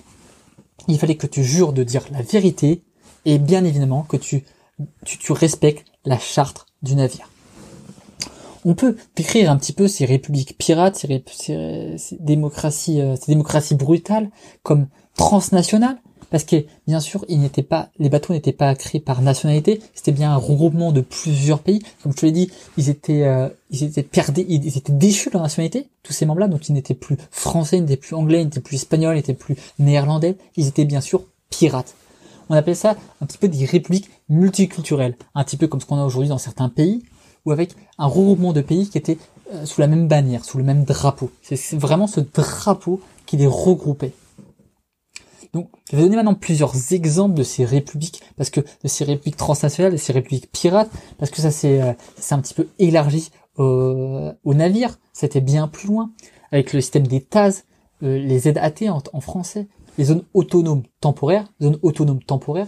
il 0.87 0.99
fallait 0.99 1.15
que 1.15 1.27
tu 1.27 1.43
jures 1.43 1.73
de 1.73 1.83
dire 1.83 2.05
la 2.11 2.21
vérité 2.21 2.83
et 3.25 3.37
bien 3.37 3.63
évidemment 3.63 4.03
que 4.03 4.17
tu, 4.17 4.43
tu, 5.05 5.31
respectes 5.31 5.85
la 6.05 6.19
charte 6.19 6.65
du 6.81 6.95
navire. 6.95 7.29
On 8.65 8.75
peut 8.75 8.97
décrire 9.15 9.51
un 9.51 9.57
petit 9.57 9.73
peu 9.73 9.87
ces 9.87 10.05
républiques 10.05 10.57
pirates, 10.57 10.95
ces, 10.95 11.07
démocraties, 12.19 13.01
euh, 13.01 13.15
ces 13.15 13.27
démocraties 13.27 13.75
brutales 13.75 14.29
comme 14.63 14.87
transnationales, 15.15 16.01
parce 16.33 16.45
que 16.45 16.65
bien 16.87 16.99
sûr, 16.99 17.23
ils 17.29 17.39
n'étaient 17.39 17.61
pas, 17.61 17.89
les 17.99 18.09
bateaux 18.09 18.33
n'étaient 18.33 18.53
pas 18.53 18.73
créés 18.73 18.99
par 18.99 19.21
nationalité, 19.21 19.79
c'était 19.93 20.11
bien 20.11 20.31
un 20.31 20.37
regroupement 20.37 20.91
de 20.91 21.01
plusieurs 21.01 21.59
pays. 21.59 21.83
Comme 22.01 22.11
je 22.11 22.17
te 22.17 22.25
l'ai 22.25 22.31
dit, 22.31 22.49
ils 22.75 22.89
étaient, 22.89 23.21
euh, 23.21 23.49
ils 23.69 23.83
étaient 23.83 24.01
perdus, 24.01 24.43
ils 24.49 24.75
étaient 24.75 24.93
déchus 24.93 25.29
de 25.29 25.33
leur 25.33 25.43
nationalité, 25.43 25.89
tous 26.01 26.11
ces 26.11 26.25
membres-là, 26.25 26.47
donc 26.47 26.67
ils 26.69 26.73
n'étaient 26.73 26.95
plus 26.95 27.17
français, 27.29 27.77
ils 27.77 27.81
n'étaient 27.81 27.97
plus 27.97 28.15
anglais, 28.15 28.41
ils 28.41 28.45
n'étaient 28.45 28.61
plus 28.61 28.77
espagnols, 28.77 29.13
ils 29.13 29.19
n'étaient 29.19 29.35
plus 29.35 29.55
néerlandais, 29.77 30.35
ils 30.57 30.65
étaient 30.65 30.85
bien 30.85 31.01
sûr 31.01 31.23
pirates. 31.51 31.93
On 32.49 32.55
appelle 32.55 32.75
ça 32.75 32.97
un 33.21 33.27
petit 33.27 33.37
peu 33.37 33.47
des 33.47 33.65
républiques 33.65 34.09
multiculturelles, 34.27 35.15
un 35.35 35.43
petit 35.43 35.57
peu 35.57 35.67
comme 35.67 35.81
ce 35.81 35.85
qu'on 35.85 35.97
a 35.97 36.03
aujourd'hui 36.03 36.29
dans 36.29 36.39
certains 36.39 36.69
pays, 36.69 37.03
ou 37.45 37.51
avec 37.51 37.75
un 37.99 38.07
regroupement 38.07 38.53
de 38.53 38.61
pays 38.61 38.89
qui 38.89 38.97
étaient 38.97 39.19
euh, 39.53 39.67
sous 39.67 39.81
la 39.81 39.87
même 39.87 40.07
bannière, 40.07 40.45
sous 40.45 40.57
le 40.57 40.63
même 40.63 40.83
drapeau. 40.83 41.29
C'est 41.43 41.77
vraiment 41.77 42.07
ce 42.07 42.21
drapeau 42.21 43.01
qui 43.27 43.37
les 43.37 43.45
regroupait. 43.45 44.13
Donc, 45.53 45.69
je 45.91 45.95
vais 45.95 46.03
donner 46.03 46.15
maintenant 46.15 46.33
plusieurs 46.33 46.93
exemples 46.93 47.35
de 47.35 47.43
ces 47.43 47.63
républiques, 47.63 48.21
parce 48.37 48.49
que 48.49 48.61
de 48.61 48.87
ces 48.87 49.03
républiques 49.03 49.37
transnationales, 49.37 49.91
de 49.91 49.97
ces 49.97 50.11
républiques 50.11 50.51
pirates, 50.51 50.89
parce 51.19 51.29
que 51.29 51.41
ça 51.41 51.51
s'est 51.51 51.81
euh, 51.81 51.93
un 52.31 52.39
petit 52.39 52.55
peu 52.55 52.67
élargi 52.79 53.29
au, 53.57 54.31
au 54.43 54.53
navire, 54.55 54.99
c'était 55.13 55.41
bien 55.41 55.67
plus 55.67 55.87
loin, 55.87 56.11
avec 56.51 56.73
le 56.73 56.81
système 56.81 57.05
des 57.05 57.21
TAS, 57.21 57.63
euh, 58.01 58.17
les 58.17 58.39
ZAT 58.39 58.89
en, 58.89 59.01
en, 59.13 59.21
français, 59.21 59.67
les 59.97 60.05
zones 60.05 60.23
autonomes 60.33 60.83
temporaires, 60.99 61.45
zones 61.61 61.77
autonomes 61.83 62.23
temporaires, 62.23 62.67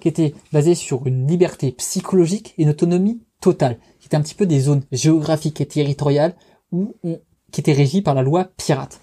qui 0.00 0.08
étaient 0.08 0.34
basées 0.52 0.74
sur 0.74 1.06
une 1.06 1.26
liberté 1.26 1.72
psychologique 1.72 2.54
et 2.58 2.64
une 2.64 2.70
autonomie 2.70 3.22
totale, 3.40 3.78
qui 4.00 4.06
étaient 4.06 4.16
un 4.16 4.22
petit 4.22 4.34
peu 4.34 4.46
des 4.46 4.60
zones 4.60 4.82
géographiques 4.90 5.60
et 5.60 5.66
territoriales 5.66 6.34
où 6.72 6.94
on, 7.04 7.20
qui 7.52 7.60
étaient 7.60 7.72
régies 7.72 8.02
par 8.02 8.14
la 8.14 8.22
loi 8.22 8.48
pirate. 8.56 9.00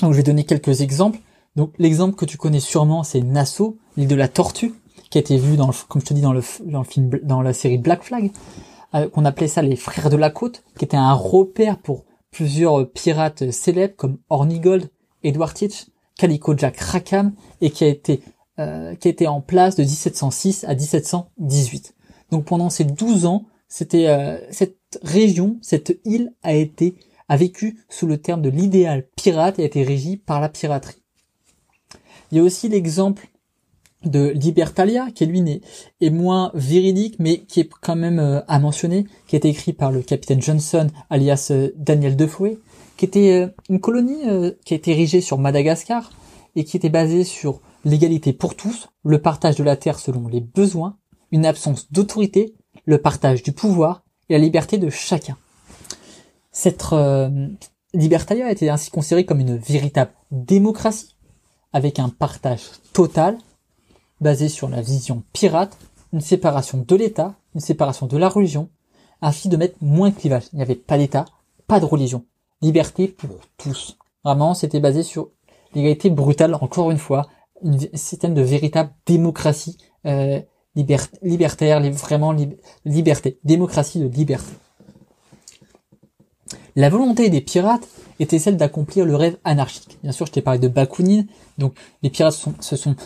Donc 0.00 0.12
je 0.12 0.16
vais 0.16 0.22
donner 0.24 0.44
quelques 0.44 0.80
exemples. 0.80 1.20
Donc 1.56 1.74
l'exemple 1.78 2.16
que 2.16 2.24
tu 2.24 2.36
connais 2.36 2.60
sûrement, 2.60 3.02
c'est 3.02 3.20
Nassau, 3.20 3.78
l'île 3.96 4.08
de 4.08 4.14
la 4.14 4.28
Tortue, 4.28 4.74
qui 5.10 5.18
a 5.18 5.20
été 5.20 5.36
vue 5.36 5.56
dans 5.56 5.66
le, 5.66 5.74
comme 5.88 6.00
je 6.00 6.06
te 6.06 6.14
dis 6.14 6.22
dans 6.22 6.32
le, 6.32 6.40
film, 6.40 7.10
dans 7.22 7.42
la 7.42 7.52
série 7.52 7.78
Black 7.78 8.02
Flag, 8.02 8.30
euh, 8.94 9.08
qu'on 9.08 9.24
appelait 9.24 9.48
ça 9.48 9.62
les 9.62 9.76
frères 9.76 10.10
de 10.10 10.16
la 10.16 10.30
côte, 10.30 10.64
qui 10.78 10.84
était 10.84 10.96
un 10.96 11.12
repère 11.12 11.78
pour 11.78 12.04
plusieurs 12.30 12.90
pirates 12.90 13.50
célèbres 13.50 13.94
comme 13.96 14.18
Hornigold, 14.30 14.90
Edward 15.22 15.54
Teach, 15.54 15.86
Calico 16.16 16.56
Jack 16.56 16.78
Rackham, 16.78 17.32
et 17.60 17.70
qui 17.70 17.84
a 17.84 17.88
été 17.88 18.22
euh, 18.58 18.94
qui 18.96 19.08
a 19.08 19.10
été 19.10 19.26
en 19.26 19.40
place 19.40 19.76
de 19.76 19.82
1706 19.82 20.64
à 20.64 20.74
1718. 20.74 21.94
Donc 22.30 22.44
pendant 22.44 22.68
ces 22.68 22.84
12 22.84 23.24
ans, 23.24 23.44
c'était 23.66 24.08
euh, 24.08 24.38
cette 24.50 24.76
région, 25.02 25.56
cette 25.62 25.98
île 26.04 26.34
a 26.42 26.52
été 26.52 26.94
a 27.28 27.36
vécu 27.36 27.78
sous 27.88 28.06
le 28.06 28.18
terme 28.18 28.42
de 28.42 28.50
l'idéal 28.50 29.06
pirate 29.16 29.58
et 29.58 29.62
a 29.62 29.64
été 29.64 29.82
régie 29.82 30.18
par 30.18 30.40
la 30.40 30.50
piraterie. 30.50 31.01
Il 32.32 32.38
y 32.38 32.40
a 32.40 32.44
aussi 32.44 32.70
l'exemple 32.70 33.28
de 34.06 34.28
Libertalia, 34.30 35.10
qui 35.14 35.26
lui 35.26 35.60
est 36.00 36.10
moins 36.10 36.50
véridique, 36.54 37.16
mais 37.18 37.40
qui 37.40 37.60
est 37.60 37.68
quand 37.82 37.94
même 37.94 38.18
euh, 38.18 38.40
à 38.48 38.58
mentionner, 38.58 39.06
qui 39.26 39.36
été 39.36 39.48
écrit 39.48 39.74
par 39.74 39.92
le 39.92 40.00
capitaine 40.00 40.40
Johnson, 40.40 40.88
alias 41.10 41.48
euh, 41.50 41.70
Daniel 41.76 42.16
Defoe, 42.16 42.58
qui 42.96 43.04
était 43.04 43.32
euh, 43.32 43.48
une 43.68 43.80
colonie 43.80 44.22
qui 44.64 44.72
a 44.72 44.76
été 44.78 44.92
érigée 44.92 45.20
sur 45.20 45.38
Madagascar 45.38 46.10
et 46.56 46.64
qui 46.64 46.78
était 46.78 46.88
basée 46.88 47.22
sur 47.22 47.60
l'égalité 47.84 48.32
pour 48.32 48.56
tous, 48.56 48.88
le 49.04 49.20
partage 49.20 49.56
de 49.56 49.64
la 49.64 49.76
terre 49.76 49.98
selon 49.98 50.26
les 50.26 50.40
besoins, 50.40 50.96
une 51.32 51.44
absence 51.44 51.92
d'autorité, 51.92 52.54
le 52.86 52.98
partage 52.98 53.42
du 53.42 53.52
pouvoir 53.52 54.04
et 54.30 54.32
la 54.32 54.38
liberté 54.38 54.78
de 54.78 54.88
chacun. 54.88 55.36
Cette 56.50 56.94
Libertalia 57.94 58.46
a 58.46 58.52
été 58.52 58.68
ainsi 58.70 58.90
considérée 58.90 59.24
comme 59.24 59.40
une 59.40 59.56
véritable 59.56 60.12
démocratie 60.30 61.11
avec 61.72 61.98
un 61.98 62.08
partage 62.08 62.62
total, 62.92 63.38
basé 64.20 64.48
sur 64.48 64.68
la 64.68 64.82
vision 64.82 65.22
pirate, 65.32 65.76
une 66.12 66.20
séparation 66.20 66.84
de 66.86 66.96
l'État, 66.96 67.34
une 67.54 67.60
séparation 67.60 68.06
de 68.06 68.16
la 68.16 68.28
religion, 68.28 68.68
ainsi 69.20 69.48
de 69.48 69.56
mettre 69.56 69.76
moins 69.80 70.10
de 70.10 70.14
clivage. 70.14 70.44
Il 70.52 70.56
n'y 70.56 70.62
avait 70.62 70.74
pas 70.74 70.98
d'État, 70.98 71.24
pas 71.66 71.80
de 71.80 71.84
religion. 71.84 72.24
Liberté 72.60 73.08
pour 73.08 73.30
tous. 73.56 73.96
Vraiment, 74.24 74.54
c'était 74.54 74.80
basé 74.80 75.02
sur 75.02 75.30
l'égalité 75.74 76.10
brutale, 76.10 76.54
encore 76.54 76.90
une 76.90 76.98
fois, 76.98 77.28
un 77.64 77.78
système 77.94 78.34
de 78.34 78.42
véritable 78.42 78.92
démocratie 79.06 79.78
euh, 80.06 80.40
libertaire, 80.74 81.80
vraiment 81.92 82.34
liberté, 82.84 83.38
démocratie 83.44 84.00
de 84.00 84.06
liberté. 84.06 84.52
La 86.74 86.88
volonté 86.88 87.28
des 87.28 87.40
pirates 87.40 87.86
était 88.18 88.38
celle 88.38 88.56
d'accomplir 88.56 89.04
le 89.04 89.14
rêve 89.14 89.36
anarchique. 89.44 89.98
Bien 90.02 90.12
sûr, 90.12 90.26
je 90.26 90.32
t'ai 90.32 90.42
parlé 90.42 90.58
de 90.58 90.68
Bakounine, 90.68 91.26
donc 91.58 91.74
les 92.02 92.10
pirates 92.10 92.34
sont, 92.34 92.54
se 92.60 92.76
sont, 92.76 92.96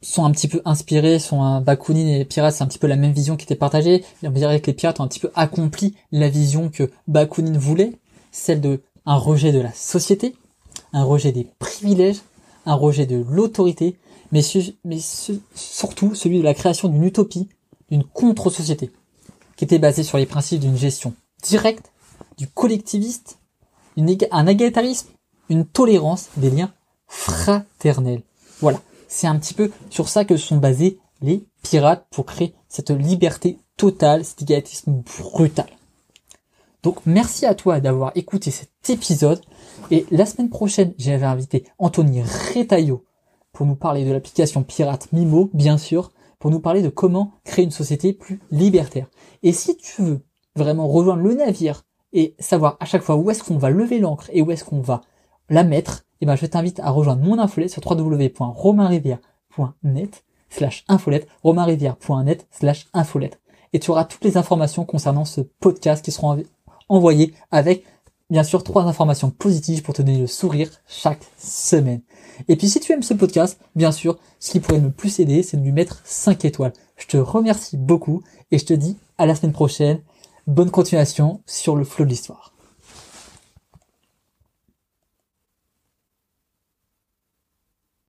sont, 0.00 0.24
un 0.24 0.30
petit 0.30 0.48
peu 0.48 0.62
inspirés, 0.64 1.18
sont 1.18 1.42
un 1.42 1.60
Bakounine 1.60 2.08
et 2.08 2.18
les 2.18 2.24
pirates, 2.24 2.54
c'est 2.54 2.64
un 2.64 2.66
petit 2.66 2.78
peu 2.78 2.86
la 2.86 2.96
même 2.96 3.12
vision 3.12 3.36
qui 3.36 3.44
était 3.44 3.54
partagée. 3.54 4.04
on 4.22 4.30
dirait 4.30 4.60
que 4.60 4.68
les 4.68 4.72
pirates 4.72 5.00
ont 5.00 5.04
un 5.04 5.08
petit 5.08 5.20
peu 5.20 5.30
accompli 5.34 5.94
la 6.10 6.28
vision 6.28 6.70
que 6.70 6.90
Bakounine 7.06 7.58
voulait, 7.58 7.92
celle 8.30 8.60
de 8.60 8.82
un 9.04 9.16
rejet 9.16 9.52
de 9.52 9.60
la 9.60 9.72
société, 9.72 10.34
un 10.92 11.04
rejet 11.04 11.32
des 11.32 11.48
privilèges, 11.58 12.22
un 12.66 12.74
rejet 12.74 13.06
de 13.06 13.24
l'autorité, 13.28 13.96
mais, 14.30 14.42
mais 14.84 14.98
surtout 15.54 16.14
celui 16.14 16.38
de 16.38 16.44
la 16.44 16.54
création 16.54 16.88
d'une 16.88 17.04
utopie, 17.04 17.48
d'une 17.90 18.04
contre-société, 18.04 18.90
qui 19.56 19.64
était 19.64 19.78
basée 19.78 20.02
sur 20.02 20.18
les 20.18 20.26
principes 20.26 20.60
d'une 20.60 20.76
gestion 20.76 21.14
directe, 21.42 21.91
collectiviste, 22.46 23.38
un 23.96 24.46
égalitarisme, 24.46 25.08
une 25.48 25.66
tolérance, 25.66 26.28
des 26.36 26.50
liens 26.50 26.72
fraternels. 27.06 28.22
Voilà, 28.60 28.80
c'est 29.08 29.26
un 29.26 29.38
petit 29.38 29.54
peu 29.54 29.70
sur 29.90 30.08
ça 30.08 30.24
que 30.24 30.36
sont 30.36 30.56
basés 30.56 30.98
les 31.20 31.44
pirates 31.62 32.06
pour 32.10 32.26
créer 32.26 32.54
cette 32.68 32.90
liberté 32.90 33.58
totale, 33.76 34.24
cet 34.24 34.42
égalitisme 34.42 35.02
brutal. 35.34 35.66
Donc 36.82 36.98
merci 37.06 37.46
à 37.46 37.54
toi 37.54 37.80
d'avoir 37.80 38.12
écouté 38.16 38.50
cet 38.50 38.90
épisode. 38.90 39.40
Et 39.90 40.06
la 40.10 40.26
semaine 40.26 40.50
prochaine, 40.50 40.94
j'avais 40.98 41.26
invité 41.26 41.64
Anthony 41.78 42.22
Retailleau 42.22 43.04
pour 43.52 43.66
nous 43.66 43.76
parler 43.76 44.04
de 44.04 44.10
l'application 44.10 44.62
pirate 44.62 45.08
Mimo, 45.12 45.50
bien 45.52 45.78
sûr, 45.78 46.10
pour 46.38 46.50
nous 46.50 46.60
parler 46.60 46.82
de 46.82 46.88
comment 46.88 47.34
créer 47.44 47.64
une 47.64 47.70
société 47.70 48.12
plus 48.12 48.40
libertaire. 48.50 49.06
Et 49.42 49.52
si 49.52 49.76
tu 49.76 50.02
veux 50.02 50.20
vraiment 50.56 50.88
rejoindre 50.88 51.22
le 51.22 51.34
navire 51.34 51.84
et 52.12 52.34
savoir 52.38 52.76
à 52.80 52.84
chaque 52.84 53.02
fois 53.02 53.16
où 53.16 53.30
est-ce 53.30 53.42
qu'on 53.42 53.58
va 53.58 53.70
lever 53.70 53.98
l'encre 53.98 54.28
et 54.32 54.42
où 54.42 54.50
est-ce 54.50 54.64
qu'on 54.64 54.80
va 54.80 55.00
la 55.48 55.64
mettre, 55.64 56.04
eh 56.20 56.26
ben, 56.26 56.36
je 56.36 56.44
t'invite 56.46 56.78
à 56.80 56.90
rejoindre 56.90 57.22
mon 57.22 57.38
infolette 57.38 57.70
sur 57.70 57.80
www.romainrivière.net 57.84 60.24
slash 60.50 60.84
infolette, 60.88 61.26
romainrivière.net 61.42 62.46
slash 62.50 62.86
infolette. 62.92 63.40
Et 63.72 63.80
tu 63.80 63.90
auras 63.90 64.04
toutes 64.04 64.24
les 64.24 64.36
informations 64.36 64.84
concernant 64.84 65.24
ce 65.24 65.40
podcast 65.40 66.04
qui 66.04 66.12
seront 66.12 66.42
envoyées 66.88 67.34
avec, 67.50 67.84
bien 68.28 68.44
sûr, 68.44 68.62
trois 68.62 68.84
informations 68.84 69.30
positives 69.30 69.82
pour 69.82 69.94
te 69.94 70.02
donner 70.02 70.18
le 70.18 70.26
sourire 70.26 70.70
chaque 70.86 71.24
semaine. 71.38 72.02
Et 72.48 72.56
puis 72.56 72.68
si 72.68 72.80
tu 72.80 72.92
aimes 72.92 73.02
ce 73.02 73.14
podcast, 73.14 73.58
bien 73.74 73.92
sûr, 73.92 74.18
ce 74.40 74.50
qui 74.50 74.60
pourrait 74.60 74.80
me 74.80 74.90
plus 74.90 75.20
aider, 75.20 75.42
c'est 75.42 75.56
de 75.56 75.62
lui 75.62 75.72
mettre 75.72 76.02
5 76.04 76.44
étoiles. 76.44 76.72
Je 76.96 77.06
te 77.06 77.16
remercie 77.16 77.76
beaucoup 77.76 78.22
et 78.50 78.58
je 78.58 78.66
te 78.66 78.74
dis 78.74 78.96
à 79.18 79.26
la 79.26 79.34
semaine 79.34 79.52
prochaine 79.52 80.00
Bonne 80.48 80.72
continuation 80.72 81.40
sur 81.46 81.76
le 81.76 81.84
flot 81.84 82.04
de 82.04 82.10
l'histoire. 82.10 82.51